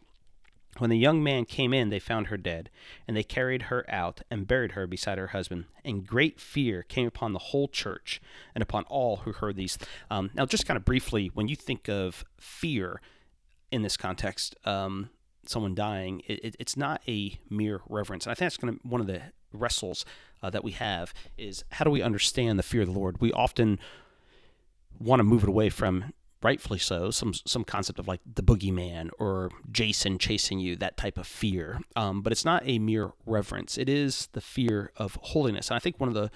When 0.77 0.89
the 0.89 0.97
young 0.97 1.21
man 1.21 1.43
came 1.43 1.73
in, 1.73 1.89
they 1.89 1.99
found 1.99 2.27
her 2.27 2.37
dead, 2.37 2.69
and 3.05 3.17
they 3.17 3.23
carried 3.23 3.63
her 3.63 3.83
out 3.89 4.21
and 4.31 4.47
buried 4.47 4.71
her 4.71 4.87
beside 4.87 5.17
her 5.17 5.27
husband. 5.27 5.65
And 5.83 6.07
great 6.07 6.39
fear 6.39 6.83
came 6.83 7.07
upon 7.07 7.33
the 7.33 7.39
whole 7.39 7.67
church 7.67 8.21
and 8.55 8.61
upon 8.61 8.85
all 8.85 9.17
who 9.17 9.33
heard 9.33 9.57
these. 9.57 9.77
Um, 10.09 10.31
now, 10.33 10.45
just 10.45 10.65
kind 10.65 10.77
of 10.77 10.85
briefly, 10.85 11.29
when 11.33 11.49
you 11.49 11.57
think 11.57 11.89
of 11.89 12.23
fear 12.39 13.01
in 13.69 13.81
this 13.81 13.97
context, 13.97 14.55
um, 14.63 15.09
someone 15.45 15.75
dying, 15.75 16.21
it, 16.27 16.55
it's 16.59 16.77
not 16.77 17.01
a 17.07 17.39
mere 17.49 17.81
reverence. 17.89 18.25
And 18.25 18.31
I 18.31 18.35
think 18.35 18.45
that's 18.45 18.57
going 18.57 18.75
to 18.75 18.87
one 18.87 19.01
of 19.01 19.07
the 19.07 19.21
wrestles 19.53 20.05
uh, 20.41 20.49
that 20.49 20.63
we 20.63 20.71
have 20.71 21.13
is 21.37 21.63
how 21.71 21.85
do 21.85 21.91
we 21.91 22.01
understand 22.01 22.57
the 22.57 22.63
fear 22.63 22.81
of 22.81 22.87
the 22.87 22.93
Lord? 22.93 23.19
We 23.19 23.31
often 23.31 23.79
want 24.99 25.19
to 25.19 25.23
move 25.23 25.43
it 25.43 25.49
away 25.49 25.69
from 25.69 26.13
rightfully 26.43 26.79
so 26.79 27.11
some 27.11 27.35
some 27.45 27.63
concept 27.63 27.99
of 27.99 28.07
like 28.07 28.19
the 28.25 28.41
boogeyman 28.41 29.11
or 29.19 29.51
Jason 29.71 30.17
chasing 30.17 30.59
you 30.59 30.75
that 30.75 30.97
type 30.97 31.19
of 31.19 31.27
fear 31.27 31.79
um, 31.95 32.23
but 32.23 32.31
it's 32.31 32.43
not 32.43 32.63
a 32.65 32.79
mere 32.79 33.11
reverence 33.27 33.77
it 33.77 33.87
is 33.87 34.27
the 34.31 34.41
fear 34.41 34.91
of 34.97 35.19
holiness 35.21 35.69
and 35.69 35.75
I 35.75 35.79
think 35.79 35.99
one 35.99 36.09
of 36.09 36.15
the 36.15 36.31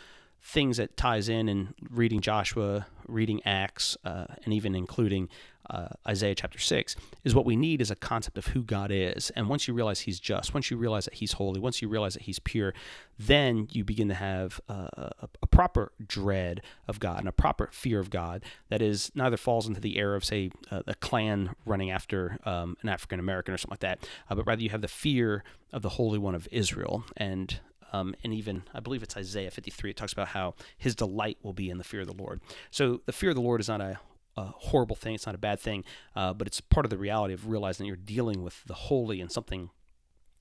things 0.45 0.77
that 0.77 0.95
ties 0.95 1.27
in 1.27 1.49
in 1.49 1.73
reading 1.89 2.21
Joshua, 2.21 2.85
reading 3.07 3.41
Acts, 3.45 3.97
uh, 4.05 4.25
and 4.43 4.53
even 4.53 4.75
including 4.75 5.27
uh, 5.69 5.87
Isaiah 6.07 6.35
chapter 6.35 6.59
6 6.59 6.95
is 7.23 7.35
what 7.35 7.45
we 7.45 7.55
need 7.55 7.81
is 7.81 7.91
a 7.91 7.95
concept 7.95 8.37
of 8.37 8.47
who 8.47 8.63
God 8.63 8.91
is. 8.91 9.31
And 9.31 9.49
once 9.49 9.67
you 9.67 9.73
realize 9.73 10.01
He's 10.01 10.19
just, 10.19 10.53
once 10.53 10.69
you 10.71 10.77
realize 10.77 11.05
that 11.05 11.15
He's 11.15 11.33
holy, 11.33 11.59
once 11.59 11.81
you 11.81 11.87
realize 11.87 12.13
that 12.13 12.23
He's 12.23 12.39
pure, 12.39 12.73
then 13.17 13.67
you 13.71 13.83
begin 13.83 14.07
to 14.09 14.13
have 14.13 14.59
uh, 14.69 14.87
a, 14.97 15.29
a, 15.41 15.47
proper 15.47 15.91
dread 16.05 16.61
of 16.87 16.99
God 16.99 17.19
and 17.19 17.29
a 17.29 17.31
proper 17.31 17.69
fear 17.71 17.99
of 17.99 18.09
God 18.09 18.43
that 18.69 18.81
is 18.81 19.11
neither 19.15 19.37
falls 19.37 19.67
into 19.67 19.79
the 19.79 19.97
error 19.97 20.15
of, 20.15 20.25
say, 20.25 20.51
uh, 20.69 20.81
a 20.87 20.95
Klan 20.95 21.55
running 21.65 21.91
after 21.91 22.37
um, 22.45 22.75
an 22.81 22.89
African 22.89 23.19
American 23.19 23.53
or 23.53 23.57
something 23.57 23.73
like 23.73 23.79
that, 23.79 24.07
uh, 24.29 24.35
but 24.35 24.45
rather 24.45 24.61
you 24.61 24.69
have 24.69 24.81
the 24.81 24.87
fear 24.87 25.43
of 25.71 25.81
the 25.81 25.89
Holy 25.89 26.19
One 26.19 26.35
of 26.35 26.47
Israel. 26.51 27.05
And 27.15 27.59
um, 27.93 28.15
and 28.23 28.33
even, 28.33 28.63
I 28.73 28.79
believe 28.79 29.03
it's 29.03 29.15
Isaiah 29.15 29.51
53, 29.51 29.91
it 29.91 29.97
talks 29.97 30.11
about 30.11 30.29
how 30.29 30.55
his 30.77 30.95
delight 30.95 31.37
will 31.43 31.53
be 31.53 31.69
in 31.69 31.77
the 31.77 31.83
fear 31.83 32.01
of 32.01 32.07
the 32.07 32.13
Lord. 32.13 32.41
So 32.71 33.01
the 33.05 33.13
fear 33.13 33.29
of 33.29 33.35
the 33.35 33.41
Lord 33.41 33.61
is 33.61 33.69
not 33.69 33.79
a, 33.79 33.99
a 34.37 34.45
horrible 34.45 34.95
thing, 34.95 35.15
it's 35.15 35.25
not 35.25 35.35
a 35.35 35.39
bad 35.39 35.59
thing, 35.59 35.83
uh, 36.15 36.33
but 36.33 36.47
it's 36.47 36.61
part 36.61 36.85
of 36.85 36.89
the 36.89 36.97
reality 36.97 37.33
of 37.33 37.47
realizing 37.47 37.85
that 37.85 37.87
you're 37.87 37.95
dealing 37.95 38.43
with 38.43 38.63
the 38.65 38.73
holy 38.73 39.21
and 39.21 39.31
something 39.31 39.69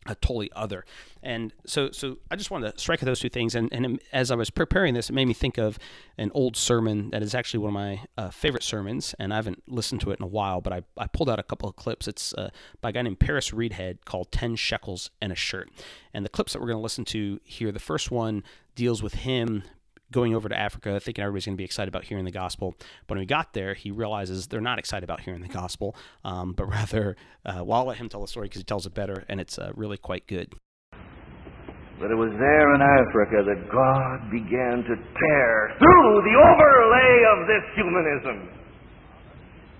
a 0.06 0.14
totally 0.14 0.50
other. 0.54 0.84
And 1.22 1.52
so, 1.66 1.90
so 1.90 2.18
I 2.30 2.36
just 2.36 2.50
wanted 2.50 2.72
to 2.72 2.78
strike 2.78 3.02
at 3.02 3.06
those 3.06 3.20
two 3.20 3.28
things. 3.28 3.54
And, 3.54 3.72
and 3.72 4.00
as 4.12 4.30
I 4.30 4.34
was 4.34 4.50
preparing 4.50 4.94
this, 4.94 5.08
it 5.08 5.14
made 5.14 5.26
me 5.26 5.34
think 5.34 5.58
of 5.58 5.78
an 6.18 6.30
old 6.34 6.56
sermon 6.56 7.10
that 7.10 7.22
is 7.22 7.34
actually 7.34 7.60
one 7.60 7.70
of 7.70 7.74
my 7.74 8.00
uh, 8.18 8.30
favorite 8.30 8.62
sermons. 8.62 9.14
And 9.18 9.32
I 9.32 9.36
haven't 9.36 9.62
listened 9.66 10.00
to 10.02 10.10
it 10.10 10.18
in 10.18 10.24
a 10.24 10.28
while, 10.28 10.60
but 10.60 10.72
I, 10.72 10.82
I 10.96 11.06
pulled 11.06 11.30
out 11.30 11.38
a 11.38 11.42
couple 11.42 11.68
of 11.68 11.76
clips. 11.76 12.06
It's 12.06 12.34
uh, 12.34 12.50
by 12.80 12.90
a 12.90 12.92
guy 12.92 13.02
named 13.02 13.20
Paris 13.20 13.50
Reidhead 13.50 14.04
called 14.04 14.30
10 14.30 14.56
Shekels 14.56 15.10
and 15.20 15.32
a 15.32 15.36
Shirt. 15.36 15.70
And 16.12 16.24
the 16.24 16.30
clips 16.30 16.52
that 16.52 16.60
we're 16.60 16.68
going 16.68 16.78
to 16.78 16.82
listen 16.82 17.04
to 17.06 17.40
here, 17.44 17.72
the 17.72 17.78
first 17.78 18.10
one 18.10 18.44
deals 18.74 19.02
with 19.02 19.14
him 19.14 19.62
going 20.14 20.34
over 20.34 20.48
to 20.48 20.56
Africa, 20.56 21.00
thinking 21.00 21.22
everybody's 21.22 21.44
going 21.44 21.56
to 21.56 21.60
be 21.60 21.64
excited 21.64 21.88
about 21.88 22.04
hearing 22.04 22.24
the 22.24 22.30
gospel. 22.30 22.74
But 23.06 23.16
when 23.16 23.22
he 23.22 23.26
got 23.26 23.52
there, 23.52 23.74
he 23.74 23.90
realizes 23.90 24.46
they're 24.46 24.62
not 24.62 24.78
excited 24.78 25.02
about 25.02 25.20
hearing 25.20 25.42
the 25.42 25.48
gospel, 25.48 25.96
um, 26.24 26.52
but 26.52 26.64
rather, 26.68 27.16
uh, 27.44 27.62
well, 27.66 27.80
I'll 27.80 27.86
let 27.86 27.98
him 27.98 28.08
tell 28.08 28.22
the 28.22 28.28
story 28.28 28.46
because 28.46 28.60
he 28.60 28.64
tells 28.64 28.86
it 28.86 28.94
better, 28.94 29.24
and 29.28 29.40
it's 29.40 29.58
uh, 29.58 29.72
really 29.74 29.98
quite 29.98 30.26
good. 30.26 30.54
But 31.98 32.10
it 32.10 32.18
was 32.18 32.30
there 32.38 32.74
in 32.74 32.80
Africa 32.82 33.42
that 33.42 33.60
God 33.70 34.30
began 34.30 34.82
to 34.86 34.94
tear 34.94 35.52
through 35.78 36.12
the 36.22 36.36
overlay 36.38 37.12
of 37.34 37.38
this 37.46 37.64
humanism. 37.74 38.36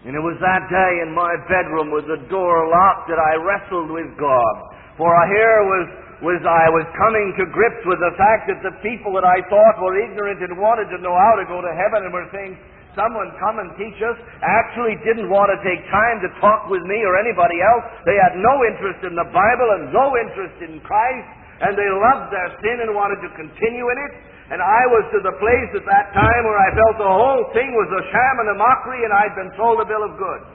And 0.06 0.12
it 0.14 0.20
was 0.20 0.36
that 0.38 0.68
day 0.68 0.92
in 1.00 1.14
my 1.16 1.32
bedroom 1.48 1.90
with 1.90 2.04
the 2.04 2.20
door 2.28 2.68
locked 2.68 3.08
that 3.08 3.18
I 3.18 3.40
wrestled 3.40 3.90
with 3.90 4.12
God. 4.20 4.54
For 5.00 5.10
here 5.32 5.58
was 5.64 5.86
was 6.24 6.40
I 6.42 6.72
was 6.72 6.88
coming 6.96 7.36
to 7.36 7.44
grips 7.52 7.84
with 7.84 8.00
the 8.00 8.16
fact 8.16 8.48
that 8.48 8.64
the 8.64 8.74
people 8.80 9.12
that 9.14 9.28
I 9.28 9.44
thought 9.52 9.76
were 9.78 10.00
ignorant 10.00 10.40
and 10.40 10.56
wanted 10.56 10.88
to 10.90 10.98
know 11.04 11.12
how 11.12 11.36
to 11.36 11.44
go 11.44 11.60
to 11.60 11.72
heaven 11.76 12.08
and 12.08 12.12
were 12.12 12.26
saying, 12.32 12.56
someone 12.96 13.28
come 13.36 13.60
and 13.60 13.70
teach 13.76 13.98
us, 14.00 14.16
actually 14.40 14.96
didn't 15.04 15.28
want 15.28 15.52
to 15.52 15.58
take 15.60 15.82
time 15.92 16.22
to 16.24 16.30
talk 16.40 16.70
with 16.72 16.82
me 16.88 16.98
or 17.04 17.18
anybody 17.20 17.60
else. 17.60 17.84
They 18.08 18.16
had 18.16 18.40
no 18.40 18.54
interest 18.72 19.04
in 19.04 19.14
the 19.14 19.28
Bible 19.28 19.68
and 19.78 19.92
no 19.92 20.16
interest 20.16 20.56
in 20.64 20.80
Christ, 20.80 21.28
and 21.60 21.76
they 21.76 21.90
loved 21.90 22.32
their 22.32 22.50
sin 22.62 22.82
and 22.86 22.96
wanted 22.96 23.20
to 23.22 23.30
continue 23.36 23.86
in 23.92 23.98
it. 24.08 24.12
And 24.54 24.60
I 24.60 24.82
was 24.92 25.04
to 25.16 25.20
the 25.24 25.34
place 25.40 25.70
at 25.76 25.84
that 25.88 26.06
time 26.12 26.42
where 26.44 26.60
I 26.60 26.68
felt 26.76 26.94
the 27.00 27.16
whole 27.16 27.44
thing 27.56 27.68
was 27.72 27.90
a 27.90 28.02
sham 28.12 28.34
and 28.44 28.48
a 28.54 28.56
mockery, 28.60 29.00
and 29.04 29.12
I'd 29.12 29.36
been 29.36 29.52
sold 29.56 29.80
a 29.80 29.86
bill 29.88 30.04
of 30.04 30.14
goods. 30.16 30.48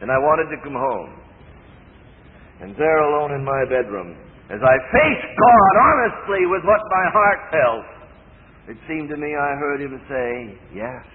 And 0.00 0.08
I 0.08 0.16
wanted 0.16 0.48
to 0.48 0.58
come 0.64 0.76
home. 0.76 1.12
And 2.64 2.76
there 2.76 3.00
alone 3.04 3.36
in 3.36 3.44
my 3.44 3.64
bedroom, 3.68 4.16
as 4.50 4.58
I 4.58 4.76
faced 4.90 5.30
God 5.38 5.72
honestly 5.78 6.42
with 6.46 6.64
what 6.66 6.82
my 6.90 7.06
heart 7.14 7.40
felt, 7.54 7.86
it 8.66 8.76
seemed 8.88 9.08
to 9.10 9.16
me 9.16 9.34
I 9.34 9.54
heard 9.54 9.80
him 9.80 9.94
say, 10.10 10.58
Yes, 10.74 11.06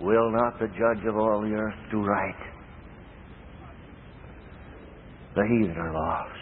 will 0.00 0.30
not 0.30 0.58
the 0.58 0.68
judge 0.78 1.04
of 1.06 1.16
all 1.16 1.42
the 1.42 1.54
earth 1.54 1.78
do 1.90 2.02
right? 2.02 2.38
The 5.34 5.42
heathen 5.42 5.76
are 5.76 5.92
lost. 5.92 6.38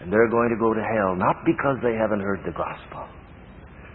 And 0.00 0.12
they're 0.12 0.30
going 0.30 0.50
to 0.50 0.58
go 0.58 0.74
to 0.74 0.82
hell 0.82 1.16
not 1.16 1.44
because 1.44 1.78
they 1.82 1.94
haven't 1.94 2.20
heard 2.20 2.40
the 2.44 2.52
gospel. 2.52 3.06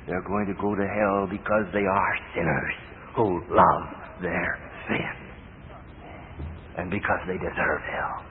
They're 0.07 0.25
going 0.27 0.47
to 0.47 0.57
go 0.59 0.75
to 0.75 0.87
hell 0.87 1.27
because 1.29 1.65
they 1.71 1.85
are 1.85 2.13
sinners 2.35 2.73
who 3.15 3.39
love 3.51 3.83
their 4.21 4.59
sin. 4.87 5.15
And 6.77 6.89
because 6.89 7.19
they 7.27 7.37
deserve 7.37 7.81
hell. 7.87 8.28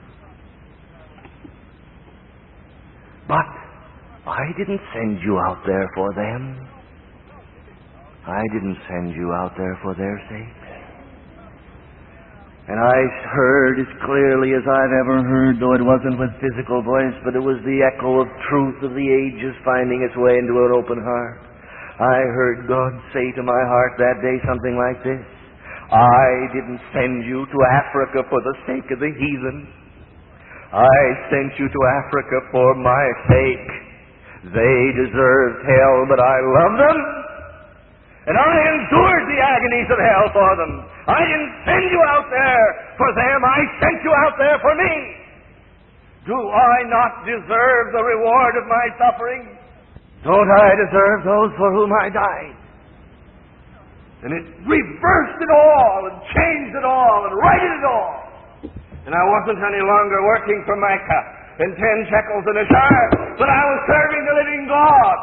But 3.29 3.45
I 4.25 4.49
didn't 4.57 4.81
send 4.89 5.21
you 5.21 5.37
out 5.37 5.61
there 5.69 5.85
for 5.93 6.09
them. 6.17 6.65
I 8.25 8.41
didn't 8.53 8.77
send 8.89 9.13
you 9.13 9.29
out 9.37 9.53
there 9.53 9.77
for 9.85 9.93
their 9.93 10.17
sakes. 10.25 10.69
And 12.69 12.77
I 12.77 12.97
heard 13.33 13.81
as 13.81 13.89
clearly 14.05 14.53
as 14.53 14.61
I've 14.61 14.95
ever 15.01 15.25
heard, 15.25 15.57
though 15.57 15.73
it 15.73 15.81
wasn't 15.81 16.21
with 16.21 16.29
physical 16.37 16.85
voice, 16.85 17.17
but 17.25 17.33
it 17.33 17.41
was 17.41 17.57
the 17.65 17.81
echo 17.81 18.21
of 18.21 18.29
truth 18.49 18.77
of 18.85 18.93
the 18.93 19.09
ages 19.09 19.57
finding 19.65 20.05
its 20.05 20.13
way 20.17 20.37
into 20.37 20.53
an 20.53 20.73
open 20.77 21.01
heart. 21.01 21.41
I 21.97 22.17
heard 22.33 22.69
God 22.69 22.93
say 23.13 23.25
to 23.37 23.43
my 23.43 23.61
heart 23.65 23.97
that 23.97 24.21
day 24.21 24.37
something 24.45 24.77
like 24.77 25.01
this 25.01 25.25
I 25.89 26.29
didn't 26.53 26.81
send 26.93 27.25
you 27.25 27.49
to 27.49 27.57
Africa 27.73 28.21
for 28.29 28.37
the 28.41 28.55
sake 28.69 28.85
of 28.93 29.01
the 29.01 29.13
heathen. 29.17 29.78
I 30.69 31.01
sent 31.33 31.57
you 31.57 31.65
to 31.65 31.79
Africa 31.97 32.37
for 32.53 32.75
my 32.77 33.05
sake. 33.25 33.69
They 34.53 34.79
deserved 34.93 35.65
hell, 35.65 35.97
but 36.05 36.21
I 36.21 36.37
love 36.45 36.73
them. 36.77 36.97
And 38.29 38.37
I 38.37 38.53
endured 38.77 39.25
the 39.25 39.39
agonies 39.41 39.89
of 39.89 39.97
hell 39.97 40.27
for 40.29 40.51
them. 40.61 40.73
I 41.09 41.25
didn't 41.25 41.53
send 41.65 41.85
you 41.89 42.01
out 42.13 42.29
there 42.29 42.65
for 43.01 43.09
them. 43.17 43.39
I 43.41 43.59
sent 43.81 43.97
you 44.05 44.13
out 44.13 44.37
there 44.37 44.57
for 44.61 44.73
me. 44.77 44.93
Do 46.29 46.37
I 46.37 46.85
not 46.85 47.25
deserve 47.25 47.85
the 47.89 48.05
reward 48.05 48.53
of 48.61 48.69
my 48.69 48.85
suffering? 49.01 49.57
Don't 50.21 50.51
I 50.51 50.69
deserve 50.77 51.25
those 51.25 51.51
for 51.57 51.73
whom 51.73 51.89
I 51.97 52.13
died? 52.13 52.55
And 54.21 54.33
it 54.37 54.45
reversed 54.67 55.39
it 55.41 55.49
all 55.49 56.11
and 56.11 56.21
changed 56.29 56.75
it 56.77 56.85
all 56.85 57.25
and 57.25 57.33
righted 57.33 57.73
it 57.81 57.85
all 57.89 58.28
and 59.05 59.15
I 59.15 59.23
wasn't 59.25 59.59
any 59.59 59.83
longer 59.83 60.19
working 60.25 60.63
for 60.65 60.75
Micah 60.75 61.23
and 61.59 61.75
ten 61.75 61.97
shekels 62.07 62.45
in 62.47 62.55
a 62.57 62.65
jar, 62.67 63.35
but 63.37 63.49
I 63.49 63.61
was 63.65 63.79
serving 63.87 64.23
the 64.25 64.35
living 64.39 64.63
God. 64.67 65.17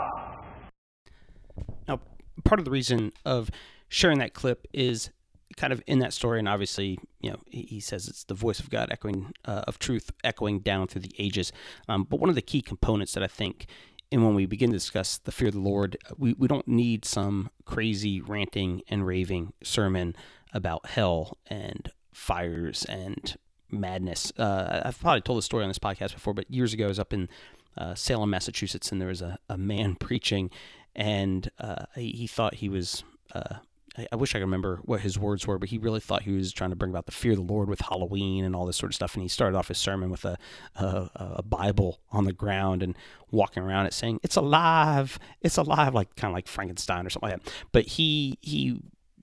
Now, 1.88 2.00
part 2.44 2.58
of 2.58 2.64
the 2.64 2.70
reason 2.70 3.12
of 3.24 3.50
sharing 3.88 4.18
that 4.18 4.34
clip 4.34 4.66
is 4.72 5.10
kind 5.56 5.72
of 5.72 5.82
in 5.86 6.00
that 6.00 6.12
story, 6.12 6.38
and 6.38 6.48
obviously, 6.48 6.98
you 7.20 7.30
know, 7.30 7.38
he 7.48 7.80
says 7.80 8.08
it's 8.08 8.24
the 8.24 8.34
voice 8.34 8.60
of 8.60 8.68
God 8.68 8.88
echoing 8.90 9.32
uh, 9.44 9.62
of 9.66 9.78
truth, 9.78 10.10
echoing 10.22 10.60
down 10.60 10.86
through 10.86 11.02
the 11.02 11.14
ages. 11.18 11.52
Um, 11.88 12.04
but 12.04 12.20
one 12.20 12.28
of 12.28 12.34
the 12.34 12.42
key 12.42 12.60
components 12.60 13.14
that 13.14 13.22
I 13.22 13.28
think, 13.28 13.66
and 14.12 14.24
when 14.24 14.34
we 14.34 14.44
begin 14.46 14.70
to 14.70 14.76
discuss 14.76 15.18
the 15.18 15.32
fear 15.32 15.48
of 15.48 15.54
the 15.54 15.60
Lord, 15.60 15.96
we, 16.18 16.34
we 16.34 16.48
don't 16.48 16.68
need 16.68 17.04
some 17.04 17.50
crazy 17.64 18.20
ranting 18.20 18.82
and 18.88 19.06
raving 19.06 19.52
sermon 19.62 20.14
about 20.52 20.86
hell 20.86 21.38
and 21.46 21.90
fires 22.12 22.84
and 22.84 23.36
madness. 23.70 24.32
Uh, 24.36 24.82
I've 24.84 25.00
probably 25.00 25.20
told 25.20 25.38
this 25.38 25.44
story 25.44 25.62
on 25.64 25.70
this 25.70 25.78
podcast 25.78 26.14
before, 26.14 26.34
but 26.34 26.50
years 26.50 26.72
ago 26.72 26.84
I 26.84 26.88
was 26.88 26.98
up 26.98 27.12
in 27.12 27.28
uh, 27.76 27.94
Salem, 27.94 28.30
Massachusetts, 28.30 28.90
and 28.92 29.00
there 29.00 29.08
was 29.08 29.22
a, 29.22 29.38
a 29.48 29.58
man 29.58 29.94
preaching, 30.00 30.50
and 30.94 31.50
uh, 31.58 31.86
he, 31.94 32.10
he, 32.10 32.26
thought 32.26 32.54
he 32.54 32.68
was. 32.68 33.04
Uh, 33.34 33.56
I, 33.98 34.06
I 34.12 34.16
wish 34.16 34.34
I 34.34 34.38
could 34.38 34.44
remember 34.44 34.80
what 34.84 35.00
his 35.00 35.18
words 35.18 35.46
were, 35.46 35.58
but 35.58 35.68
he 35.68 35.78
really 35.78 36.00
thought 36.00 36.22
he 36.22 36.32
was 36.32 36.52
trying 36.52 36.70
to 36.70 36.76
bring 36.76 36.90
about 36.90 37.06
the 37.06 37.12
fear 37.12 37.32
of 37.32 37.38
the 37.38 37.52
Lord 37.52 37.68
with 37.68 37.80
Halloween 37.80 38.44
and 38.44 38.56
all 38.56 38.66
this 38.66 38.76
sort 38.76 38.90
of 38.90 38.94
stuff. 38.94 39.14
And 39.14 39.22
he 39.22 39.28
started 39.28 39.56
off 39.56 39.68
his 39.68 39.78
sermon 39.78 40.10
with 40.10 40.24
a, 40.24 40.38
a, 40.74 41.10
a 41.14 41.42
Bible 41.42 42.00
on 42.10 42.24
the 42.24 42.32
ground 42.32 42.82
and 42.82 42.96
walking 43.30 43.62
around 43.62 43.86
it 43.86 43.92
saying, 43.92 44.20
"It's 44.22 44.36
alive, 44.36 45.18
it's 45.42 45.56
alive," 45.56 45.94
like 45.94 46.14
kind 46.16 46.30
of 46.30 46.34
like 46.34 46.48
Frankenstein 46.48 47.06
or 47.06 47.10
something 47.10 47.30
like 47.30 47.42
that. 47.42 47.52
But 47.72 47.86
he 47.86 48.38
he 48.40 48.80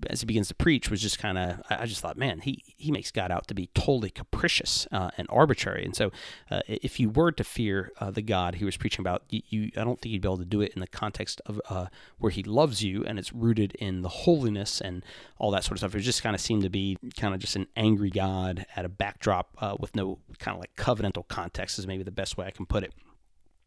as 0.10 0.22
he 0.22 0.26
begins 0.26 0.48
to 0.50 0.56
preach 0.56 0.90
was 0.90 1.02
just 1.02 1.20
kind 1.20 1.38
of 1.38 1.62
I 1.70 1.86
just 1.86 2.02
thought, 2.02 2.18
man, 2.18 2.40
he 2.40 2.64
he 2.78 2.92
makes 2.92 3.12
God 3.12 3.32
out 3.32 3.48
to 3.48 3.54
be 3.54 3.70
totally 3.74 4.10
capricious 4.10 4.88
uh, 4.92 5.12
and 5.18 5.28
arbitrary. 5.30 5.84
And 5.86 5.96
so, 5.96 6.12
uh, 6.50 6.62
if 6.68 7.00
you 7.00 7.10
were 7.10 7.32
to 7.32 7.44
fear 7.44 7.92
uh, 8.00 8.12
the 8.12 8.22
God 8.22 8.56
he 8.56 8.66
was 8.66 8.78
preaching 8.78 9.02
about, 9.02 9.24
you, 9.30 9.42
you, 9.50 9.72
I 9.78 9.84
don't 9.84 10.00
think 10.00 10.14
you'd 10.14 10.22
be 10.22 10.28
able 10.28 10.38
to 10.38 10.46
do 10.46 10.62
it 10.62 10.74
in 10.74 10.80
the 10.80 10.88
context 10.88 11.42
of 11.46 11.62
uh, 11.70 11.88
where 12.18 12.32
He 12.32 12.44
loves 12.44 12.84
you 12.84 13.04
and 13.06 13.20
it's 13.20 13.34
rooted 13.34 13.76
in 13.76 14.02
the 14.02 14.10
holiness 14.10 14.82
and 14.82 15.04
all 15.38 15.52
that 15.52 15.64
sort 15.64 15.74
of 15.74 15.80
stuff. 15.80 15.96
It 15.96 16.02
just 16.02 16.24
kind 16.24 16.36
of 16.36 16.42
seemed 16.42 16.64
to 16.64 16.70
be 16.70 16.98
kind 17.18 17.34
of 17.34 17.40
just 17.40 17.56
an 17.56 17.68
angry 17.76 18.10
God 18.10 18.66
at 18.76 18.86
a 18.86 18.90
backdrop 18.90 19.56
uh, 19.60 19.76
with 19.80 19.96
no 19.96 20.20
kind 20.40 20.56
of 20.56 20.60
like 20.60 20.76
covenantal 20.76 21.28
context 21.28 21.80
is 21.80 21.88
maybe 21.88 22.04
the 22.04 22.12
best 22.12 22.38
way 22.38 22.46
I 22.46 22.52
can 22.52 22.66
put 22.66 22.84
it. 22.84 22.94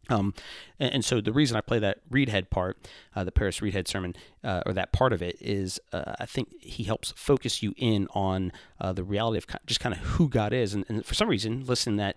Um, 0.08 0.34
and, 0.78 0.94
and, 0.94 1.04
so 1.04 1.20
the 1.20 1.32
reason 1.32 1.56
I 1.56 1.60
play 1.60 1.78
that 1.80 1.98
Reidhead 2.10 2.50
part, 2.50 2.78
uh, 3.14 3.24
the 3.24 3.32
Paris 3.32 3.60
Reidhead 3.60 3.88
sermon, 3.88 4.14
uh, 4.44 4.62
or 4.64 4.72
that 4.72 4.92
part 4.92 5.12
of 5.12 5.20
it, 5.22 5.36
is 5.40 5.80
uh, 5.92 6.14
I 6.20 6.26
think 6.26 6.48
he 6.60 6.84
helps 6.84 7.12
focus 7.16 7.62
you 7.62 7.74
in 7.76 8.06
on 8.14 8.52
uh, 8.80 8.92
the 8.92 9.02
reality 9.02 9.38
of 9.38 9.46
just 9.66 9.80
kind 9.80 9.94
of 9.94 10.00
who 10.00 10.28
God 10.28 10.52
is. 10.52 10.74
And, 10.74 10.84
and 10.88 11.04
for 11.04 11.14
some 11.14 11.28
reason, 11.28 11.66
listening 11.66 11.96
that 11.96 12.16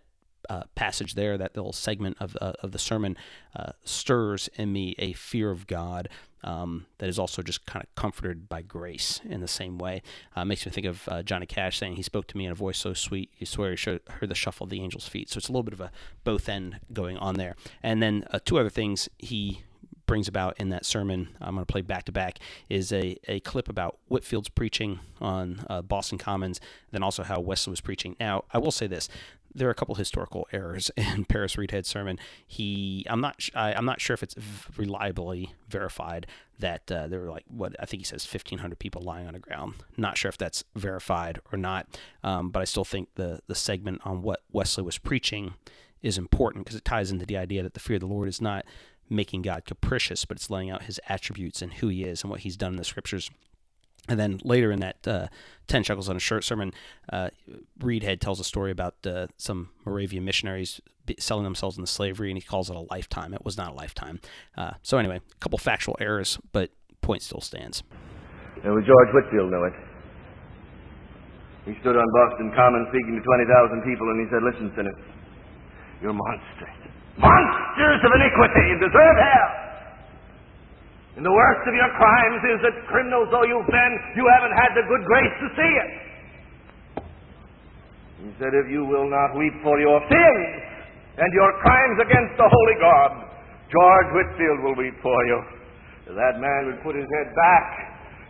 uh, 0.49 0.63
passage 0.75 1.15
there, 1.15 1.37
that 1.37 1.55
little 1.55 1.73
segment 1.73 2.17
of, 2.19 2.37
uh, 2.41 2.53
of 2.61 2.71
the 2.71 2.79
sermon, 2.79 3.17
uh, 3.55 3.71
stirs 3.83 4.49
in 4.55 4.71
me 4.71 4.95
a 4.97 5.13
fear 5.13 5.51
of 5.51 5.67
God 5.67 6.09
um, 6.43 6.85
that 6.99 7.09
is 7.09 7.19
also 7.19 7.41
just 7.41 7.65
kind 7.65 7.83
of 7.83 7.93
comforted 7.95 8.47
by 8.47 8.61
grace 8.61 9.19
in 9.27 9.41
the 9.41 9.47
same 9.47 9.77
way. 9.77 10.01
Uh, 10.35 10.45
makes 10.45 10.65
me 10.65 10.71
think 10.71 10.87
of 10.87 11.07
uh, 11.07 11.21
Johnny 11.23 11.45
Cash 11.45 11.77
saying, 11.77 11.95
He 11.95 12.03
spoke 12.03 12.27
to 12.27 12.37
me 12.37 12.45
in 12.45 12.51
a 12.51 12.55
voice 12.55 12.77
so 12.77 12.93
sweet, 12.93 13.31
you 13.37 13.45
swear 13.45 13.71
you 13.71 13.99
heard 14.09 14.29
the 14.29 14.35
shuffle 14.35 14.63
of 14.63 14.69
the 14.69 14.81
angel's 14.81 15.07
feet. 15.07 15.29
So 15.29 15.37
it's 15.37 15.49
a 15.49 15.51
little 15.51 15.63
bit 15.63 15.73
of 15.73 15.81
a 15.81 15.91
both 16.23 16.47
end 16.47 16.79
going 16.93 17.17
on 17.17 17.35
there. 17.35 17.55
And 17.83 18.01
then 18.01 18.23
uh, 18.31 18.39
two 18.43 18.57
other 18.57 18.69
things 18.69 19.09
he 19.17 19.63
brings 20.09 20.27
about 20.27 20.59
in 20.59 20.69
that 20.69 20.83
sermon 20.87 21.29
I'm 21.39 21.53
going 21.53 21.63
to 21.63 21.71
play 21.71 21.81
back 21.81 22.05
to 22.05 22.11
back 22.11 22.39
is 22.67 22.91
a, 22.91 23.15
a 23.27 23.41
clip 23.41 23.69
about 23.69 23.99
Whitefield's 24.07 24.49
preaching 24.49 25.01
on 25.21 25.63
uh, 25.69 25.83
Boston 25.83 26.17
Commons, 26.17 26.59
then 26.89 27.03
also 27.03 27.21
how 27.21 27.39
Wesley 27.39 27.69
was 27.69 27.79
preaching. 27.79 28.15
Now, 28.19 28.45
I 28.51 28.57
will 28.57 28.71
say 28.71 28.87
this 28.87 29.07
there 29.53 29.67
are 29.67 29.71
a 29.71 29.75
couple 29.75 29.95
historical 29.95 30.47
errors 30.51 30.91
in 30.97 31.25
Paris 31.25 31.55
Reidhead's 31.55 31.87
sermon. 31.87 32.19
He, 32.45 33.05
I'm 33.09 33.21
not, 33.21 33.39
I, 33.55 33.71
am 33.73 33.85
not 33.85 34.01
sure 34.01 34.13
if 34.13 34.23
it's 34.23 34.35
reliably 34.77 35.53
verified 35.67 36.27
that 36.59 36.91
uh, 36.91 37.07
there 37.07 37.21
were 37.21 37.29
like 37.29 37.45
what 37.47 37.75
I 37.79 37.85
think 37.85 38.01
he 38.01 38.05
says 38.05 38.25
1,500 38.25 38.77
people 38.79 39.01
lying 39.01 39.27
on 39.27 39.33
the 39.33 39.39
ground. 39.39 39.75
Not 39.97 40.17
sure 40.17 40.29
if 40.29 40.37
that's 40.37 40.63
verified 40.75 41.39
or 41.51 41.57
not, 41.57 41.87
um, 42.23 42.49
but 42.49 42.61
I 42.61 42.65
still 42.65 42.85
think 42.85 43.09
the 43.15 43.39
the 43.47 43.55
segment 43.55 44.01
on 44.03 44.21
what 44.21 44.41
Wesley 44.51 44.83
was 44.83 44.97
preaching 44.97 45.53
is 46.01 46.17
important 46.17 46.65
because 46.65 46.77
it 46.77 46.85
ties 46.85 47.11
into 47.11 47.25
the 47.25 47.37
idea 47.37 47.63
that 47.63 47.73
the 47.73 47.79
fear 47.79 47.95
of 47.95 48.01
the 48.01 48.07
Lord 48.07 48.29
is 48.29 48.41
not 48.41 48.65
making 49.09 49.41
God 49.41 49.65
capricious, 49.65 50.25
but 50.25 50.37
it's 50.37 50.49
laying 50.49 50.69
out 50.69 50.83
his 50.83 50.99
attributes 51.07 51.61
and 51.61 51.73
who 51.73 51.87
he 51.87 52.03
is 52.03 52.21
and 52.21 52.29
what 52.29 52.41
he's 52.41 52.57
done 52.57 52.73
in 52.73 52.77
the 52.77 52.83
scriptures. 52.83 53.29
And 54.09 54.19
then 54.19 54.39
later 54.43 54.71
in 54.71 54.79
that 54.79 55.07
uh, 55.07 55.27
10 55.67 55.83
Shekels 55.83 56.09
on 56.09 56.15
a 56.15 56.19
Shirt 56.19 56.43
sermon, 56.43 56.73
uh, 57.13 57.29
Reidhead 57.79 58.19
tells 58.19 58.39
a 58.39 58.43
story 58.43 58.71
about 58.71 58.95
uh, 59.05 59.27
some 59.37 59.69
Moravian 59.85 60.25
missionaries 60.25 60.81
selling 61.19 61.43
themselves 61.43 61.77
into 61.77 61.89
slavery, 61.89 62.29
and 62.29 62.37
he 62.37 62.41
calls 62.41 62.69
it 62.69 62.75
a 62.75 62.85
lifetime. 62.91 63.33
It 63.33 63.45
was 63.45 63.57
not 63.57 63.71
a 63.71 63.73
lifetime. 63.73 64.19
Uh, 64.57 64.71
so, 64.81 64.97
anyway, 64.97 65.17
a 65.17 65.35
couple 65.39 65.57
factual 65.57 65.95
errors, 65.99 66.37
but 66.51 66.71
point 67.01 67.21
still 67.21 67.41
stands. 67.41 67.83
And 68.63 68.73
George 68.85 69.09
Whitefield 69.13 69.49
knew 69.49 69.63
it. 69.65 69.73
He 71.65 71.73
stood 71.81 71.95
on 71.95 72.05
Boston 72.13 72.51
Common 72.55 72.87
speaking 72.89 73.13
to 73.13 73.21
20,000 73.21 73.81
people, 73.85 74.09
and 74.09 74.17
he 74.25 74.27
said, 74.33 74.41
Listen, 74.41 74.73
sinners, 74.75 75.01
you're 76.01 76.13
monsters. 76.13 76.77
Monsters 77.17 78.01
of 78.01 78.11
iniquity 78.15 78.65
and 78.73 78.79
deserve 78.81 79.17
hell. 79.21 79.68
And 81.19 81.27
the 81.27 81.35
worst 81.35 81.67
of 81.67 81.75
your 81.75 81.91
crimes 81.99 82.39
is 82.47 82.63
that 82.63 82.75
criminals 82.87 83.27
though 83.27 83.43
you've 83.43 83.67
been, 83.67 83.93
you 84.15 84.23
haven't 84.39 84.55
had 84.55 84.71
the 84.71 84.87
good 84.87 85.03
grace 85.03 85.35
to 85.43 85.47
see 85.51 85.71
it. 85.75 85.91
He 88.23 88.31
said, 88.39 88.55
If 88.55 88.71
you 88.71 88.87
will 88.87 89.11
not 89.11 89.35
weep 89.35 89.51
for 89.59 89.83
your 89.83 89.99
sins 90.07 90.47
and 91.19 91.27
your 91.35 91.51
crimes 91.59 91.99
against 92.07 92.39
the 92.39 92.47
Holy 92.47 92.77
God, 92.79 93.11
George 93.67 94.09
Whitefield 94.15 94.63
will 94.63 94.79
weep 94.79 94.95
for 95.03 95.19
you. 95.27 95.43
That 96.15 96.39
man 96.39 96.71
would 96.71 96.79
put 96.87 96.95
his 96.95 97.03
head 97.19 97.35
back 97.35 97.67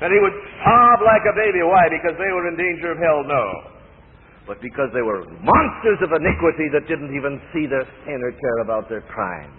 and 0.01 0.09
he 0.09 0.17
would 0.17 0.33
sob 0.65 1.05
like 1.05 1.21
a 1.29 1.35
baby. 1.37 1.61
Why? 1.61 1.93
Because 1.93 2.17
they 2.17 2.33
were 2.33 2.49
in 2.49 2.57
danger 2.57 2.89
of 2.89 2.97
hell? 2.97 3.21
No. 3.21 3.45
But 4.49 4.65
because 4.65 4.89
they 4.97 5.05
were 5.05 5.29
monsters 5.45 6.01
of 6.01 6.09
iniquity 6.09 6.73
that 6.73 6.89
didn't 6.89 7.13
even 7.13 7.37
see 7.53 7.69
their 7.69 7.85
sin 8.09 8.17
or 8.17 8.33
care 8.33 8.65
about 8.65 8.89
their 8.89 9.05
crime. 9.13 9.53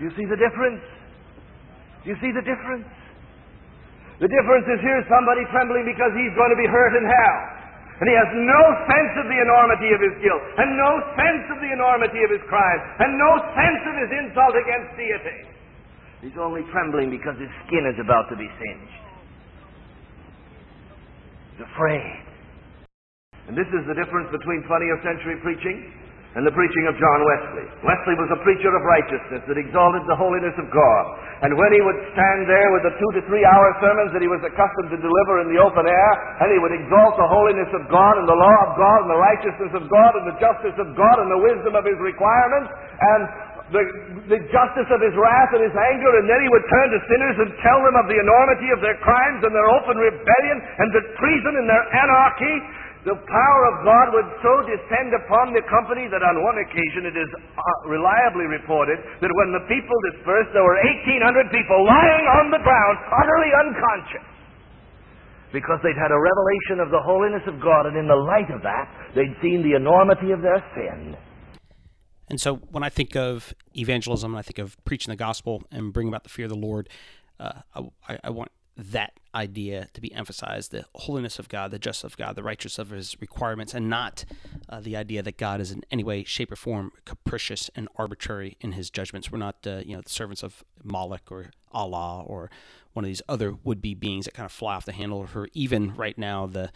Do 0.00 0.08
you 0.08 0.12
see 0.16 0.24
the 0.24 0.40
difference? 0.40 0.80
Do 2.02 2.14
you 2.14 2.18
see 2.22 2.30
the 2.30 2.44
difference? 2.44 2.86
The 4.18 4.30
difference 4.30 4.66
is 4.66 4.78
here's 4.82 5.06
somebody 5.06 5.46
trembling 5.54 5.86
because 5.86 6.10
he's 6.14 6.34
going 6.34 6.50
to 6.50 6.58
be 6.58 6.66
hurt 6.66 6.94
in 6.98 7.06
hell. 7.06 7.38
And 7.98 8.06
he 8.06 8.14
has 8.14 8.30
no 8.30 8.62
sense 8.86 9.14
of 9.18 9.26
the 9.26 9.38
enormity 9.42 9.90
of 9.90 9.98
his 9.98 10.14
guilt, 10.22 10.42
and 10.54 10.78
no 10.78 11.02
sense 11.18 11.46
of 11.50 11.58
the 11.58 11.70
enormity 11.74 12.22
of 12.22 12.30
his 12.30 12.42
crime, 12.46 12.78
and 13.02 13.18
no 13.18 13.42
sense 13.58 13.82
of 13.90 13.94
his 13.98 14.10
insult 14.22 14.54
against 14.54 14.94
deity. 14.94 15.38
He's 16.22 16.38
only 16.38 16.62
trembling 16.70 17.10
because 17.10 17.34
his 17.42 17.50
skin 17.66 17.90
is 17.90 17.98
about 17.98 18.30
to 18.30 18.38
be 18.38 18.46
singed. 18.46 19.02
He's 21.58 21.66
afraid. 21.74 22.22
And 23.50 23.58
this 23.58 23.66
is 23.74 23.82
the 23.90 23.98
difference 23.98 24.30
between 24.30 24.62
20th 24.70 25.02
century 25.02 25.42
preaching 25.42 25.90
and 26.36 26.44
the 26.44 26.52
preaching 26.52 26.84
of 26.84 26.94
John 27.00 27.20
Wesley. 27.24 27.66
Wesley 27.80 28.16
was 28.20 28.28
a 28.36 28.40
preacher 28.44 28.68
of 28.68 28.84
righteousness 28.84 29.40
that 29.48 29.56
exalted 29.56 30.04
the 30.04 30.18
holiness 30.18 30.52
of 30.60 30.68
God. 30.68 31.04
And 31.40 31.56
when 31.56 31.72
he 31.72 31.80
would 31.80 31.96
stand 32.12 32.44
there 32.44 32.68
with 32.76 32.84
the 32.84 32.92
two 33.00 33.10
to 33.16 33.20
three 33.32 33.48
hour 33.48 33.68
sermons 33.80 34.12
that 34.12 34.20
he 34.20 34.28
was 34.28 34.44
accustomed 34.44 34.92
to 34.92 35.00
deliver 35.00 35.40
in 35.40 35.48
the 35.48 35.56
open 35.56 35.88
air, 35.88 36.10
and 36.44 36.52
he 36.52 36.60
would 36.60 36.76
exalt 36.76 37.16
the 37.16 37.30
holiness 37.32 37.70
of 37.72 37.88
God 37.88 38.20
and 38.20 38.28
the 38.28 38.36
law 38.36 38.56
of 38.68 38.76
God 38.76 38.98
and 39.08 39.10
the 39.10 39.22
righteousness 39.24 39.72
of 39.72 39.84
God 39.88 40.10
and 40.20 40.24
the 40.28 40.36
justice 40.36 40.76
of 40.76 40.92
God 40.92 41.16
and 41.16 41.32
the 41.32 41.40
wisdom 41.40 41.72
of 41.72 41.88
his 41.88 41.96
requirements 41.96 42.70
and 42.76 43.22
the, 43.68 43.84
the 44.32 44.40
justice 44.48 44.88
of 44.88 45.00
his 45.04 45.12
wrath 45.16 45.52
and 45.52 45.60
his 45.60 45.76
anger, 45.76 46.12
and 46.20 46.24
then 46.24 46.40
he 46.40 46.48
would 46.48 46.64
turn 46.72 46.88
to 46.88 47.00
sinners 47.04 47.36
and 47.36 47.50
tell 47.60 47.80
them 47.84 47.96
of 48.00 48.08
the 48.08 48.16
enormity 48.16 48.68
of 48.72 48.80
their 48.80 48.96
crimes 49.04 49.44
and 49.44 49.52
their 49.52 49.68
open 49.76 49.96
rebellion 50.00 50.56
and 50.80 50.88
the 50.96 51.04
treason 51.20 51.52
and 51.60 51.66
their 51.68 51.84
anarchy 51.92 52.56
the 53.06 53.14
power 53.14 53.62
of 53.70 53.74
God 53.86 54.06
would 54.10 54.30
so 54.42 54.52
descend 54.66 55.14
upon 55.14 55.54
the 55.54 55.62
company 55.70 56.10
that 56.10 56.18
on 56.18 56.42
one 56.42 56.58
occasion 56.58 57.06
it 57.06 57.14
is 57.14 57.30
uh, 57.30 57.62
reliably 57.86 58.50
reported 58.50 58.98
that 59.22 59.30
when 59.30 59.54
the 59.54 59.62
people 59.70 59.94
dispersed, 60.10 60.50
there 60.50 60.66
were 60.66 60.78
1,800 61.06 61.46
people 61.54 61.78
lying 61.86 62.26
on 62.42 62.50
the 62.50 62.58
ground, 62.58 62.96
utterly 63.14 63.50
unconscious. 63.54 64.26
Because 65.54 65.78
they'd 65.86 65.96
had 65.96 66.10
a 66.12 66.20
revelation 66.20 66.82
of 66.82 66.90
the 66.90 67.00
holiness 67.00 67.40
of 67.46 67.62
God, 67.62 67.86
and 67.86 67.96
in 67.96 68.10
the 68.10 68.18
light 68.18 68.50
of 68.50 68.60
that, 68.66 68.86
they'd 69.14 69.32
seen 69.40 69.62
the 69.62 69.78
enormity 69.78 70.34
of 70.34 70.42
their 70.42 70.60
sin. 70.74 71.16
And 72.28 72.38
so 72.40 72.56
when 72.68 72.82
I 72.82 72.90
think 72.90 73.16
of 73.16 73.54
evangelism, 73.72 74.36
I 74.36 74.42
think 74.42 74.58
of 74.58 74.76
preaching 74.84 75.10
the 75.10 75.16
gospel 75.16 75.62
and 75.70 75.92
bringing 75.92 76.12
about 76.12 76.24
the 76.24 76.28
fear 76.28 76.44
of 76.44 76.50
the 76.50 76.58
Lord, 76.58 76.90
uh, 77.40 77.62
I, 78.06 78.18
I 78.24 78.30
want 78.30 78.50
that 78.78 79.18
idea 79.34 79.88
to 79.92 80.00
be 80.00 80.14
emphasized 80.14 80.70
the 80.70 80.84
holiness 80.94 81.40
of 81.40 81.48
God, 81.48 81.72
the 81.72 81.78
justice 81.78 82.04
of 82.04 82.16
God, 82.16 82.36
the 82.36 82.44
righteousness 82.44 82.78
of 82.78 82.90
his 82.90 83.16
requirements, 83.20 83.74
and 83.74 83.90
not 83.90 84.24
uh, 84.68 84.80
the 84.80 84.96
idea 84.96 85.20
that 85.20 85.36
God 85.36 85.60
is 85.60 85.72
in 85.72 85.82
any 85.90 86.04
way, 86.04 86.22
shape, 86.22 86.52
or 86.52 86.56
form 86.56 86.92
capricious 87.04 87.70
and 87.74 87.88
arbitrary 87.96 88.56
in 88.60 88.72
his 88.72 88.88
judgments. 88.88 89.32
We're 89.32 89.38
not, 89.38 89.66
uh, 89.66 89.82
you 89.84 89.96
know, 89.96 90.00
the 90.00 90.08
servants 90.08 90.44
of 90.44 90.62
Moloch 90.84 91.30
or 91.30 91.50
Allah 91.72 92.22
or 92.24 92.50
one 92.92 93.04
of 93.04 93.08
these 93.08 93.22
other 93.28 93.54
would 93.64 93.82
be 93.82 93.94
beings 93.94 94.26
that 94.26 94.34
kind 94.34 94.46
of 94.46 94.52
fly 94.52 94.76
off 94.76 94.84
the 94.84 94.92
handle, 94.92 95.28
or 95.34 95.48
even 95.54 95.94
right 95.94 96.16
now, 96.16 96.46
the 96.46 96.70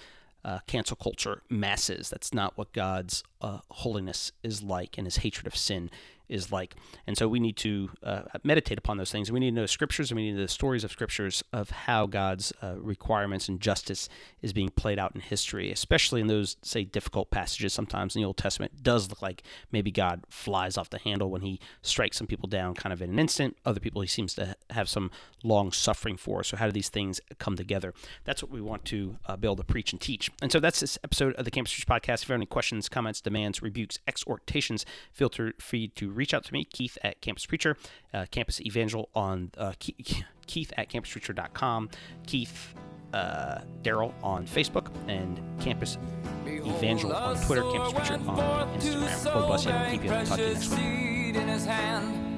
uh, 0.44 0.58
cancel 0.66 0.96
culture 0.96 1.42
masses. 1.48 2.10
That's 2.10 2.34
not 2.34 2.58
what 2.58 2.72
God's 2.72 3.22
uh, 3.40 3.58
holiness 3.70 4.32
is 4.42 4.60
like 4.60 4.98
and 4.98 5.06
his 5.06 5.18
hatred 5.18 5.46
of 5.46 5.56
sin 5.56 5.88
is 6.32 6.50
like. 6.50 6.74
And 7.06 7.16
so 7.16 7.28
we 7.28 7.38
need 7.38 7.56
to 7.58 7.90
uh, 8.02 8.22
meditate 8.42 8.78
upon 8.78 8.96
those 8.96 9.12
things. 9.12 9.30
We 9.30 9.40
need 9.40 9.50
to 9.50 9.56
know 9.56 9.66
scriptures 9.66 10.10
and 10.10 10.16
we 10.16 10.24
need 10.24 10.32
to 10.32 10.36
know 10.38 10.42
the 10.42 10.48
stories 10.48 10.82
of 10.82 10.90
scriptures 10.90 11.44
of 11.52 11.70
how 11.70 12.06
God's 12.06 12.52
uh, 12.62 12.74
requirements 12.78 13.48
and 13.48 13.60
justice 13.60 14.08
is 14.40 14.52
being 14.52 14.70
played 14.70 14.98
out 14.98 15.14
in 15.14 15.20
history, 15.20 15.70
especially 15.70 16.20
in 16.20 16.26
those, 16.26 16.56
say, 16.62 16.84
difficult 16.84 17.30
passages. 17.30 17.72
Sometimes 17.72 18.16
in 18.16 18.22
the 18.22 18.26
Old 18.26 18.38
Testament, 18.38 18.82
does 18.82 19.10
look 19.10 19.20
like 19.20 19.42
maybe 19.70 19.90
God 19.90 20.22
flies 20.28 20.78
off 20.78 20.90
the 20.90 20.98
handle 20.98 21.30
when 21.30 21.42
he 21.42 21.60
strikes 21.82 22.16
some 22.16 22.26
people 22.26 22.48
down 22.48 22.74
kind 22.74 22.92
of 22.92 23.02
in 23.02 23.10
an 23.10 23.18
instant. 23.18 23.56
Other 23.66 23.80
people 23.80 24.00
he 24.00 24.08
seems 24.08 24.34
to 24.34 24.56
have 24.70 24.88
some 24.88 25.10
long 25.42 25.70
suffering 25.72 26.16
for. 26.16 26.42
So, 26.42 26.56
how 26.56 26.66
do 26.66 26.72
these 26.72 26.88
things 26.88 27.20
come 27.38 27.56
together? 27.56 27.92
That's 28.24 28.42
what 28.42 28.50
we 28.50 28.60
want 28.60 28.84
to 28.86 29.18
uh, 29.26 29.36
be 29.36 29.46
able 29.46 29.56
to 29.56 29.64
preach 29.64 29.92
and 29.92 30.00
teach. 30.00 30.30
And 30.40 30.50
so, 30.50 30.60
that's 30.60 30.80
this 30.80 30.98
episode 31.04 31.34
of 31.34 31.44
the 31.44 31.50
Campus 31.50 31.74
Preacher 31.74 31.86
Podcast. 31.86 32.22
If 32.22 32.28
you 32.28 32.32
have 32.32 32.38
any 32.38 32.46
questions, 32.46 32.88
comments, 32.88 33.20
demands, 33.20 33.62
rebukes, 33.62 33.98
exhortations, 34.06 34.86
feel 35.12 35.30
free 35.58 35.88
to 35.88 36.10
reach 36.10 36.21
reach 36.22 36.32
out 36.32 36.44
to 36.44 36.52
me, 36.52 36.64
Keith 36.64 36.96
at 37.02 37.20
Campus 37.20 37.44
Preacher, 37.44 37.76
uh, 38.14 38.26
Campus 38.30 38.60
Evangel 38.60 39.08
on 39.12 39.50
uh, 39.58 39.72
Keith 40.46 40.72
at 40.76 40.88
campuspreacher.com, 40.88 41.90
Keith 42.26 42.74
uh, 43.12 43.62
Darrell 43.82 44.14
on 44.22 44.46
Facebook, 44.46 44.86
and 45.08 45.40
Campus 45.60 45.98
Evangel 46.46 47.12
on 47.12 47.36
Twitter, 47.42 47.62
Campus 47.72 47.92
Preacher 47.92 48.14
on 48.14 48.68
Instagram. 48.78 49.34
Lord 49.34 49.46
bless 49.48 49.64
you. 49.64 49.72
Keep 49.90 50.04
you. 50.04 50.10
Talk 50.10 50.38
to 50.38 50.46
you 50.46 50.54
next 50.54 50.68
week. 50.70 52.28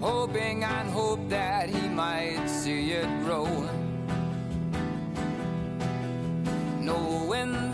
Hoping 0.00 0.64
and 0.64 0.90
hope 0.90 1.28
that 1.30 1.70
he 1.70 1.88
might 1.88 2.46
see 2.46 2.92
it 2.92 3.08
grow. 3.24 3.46
Knowing 6.80 7.70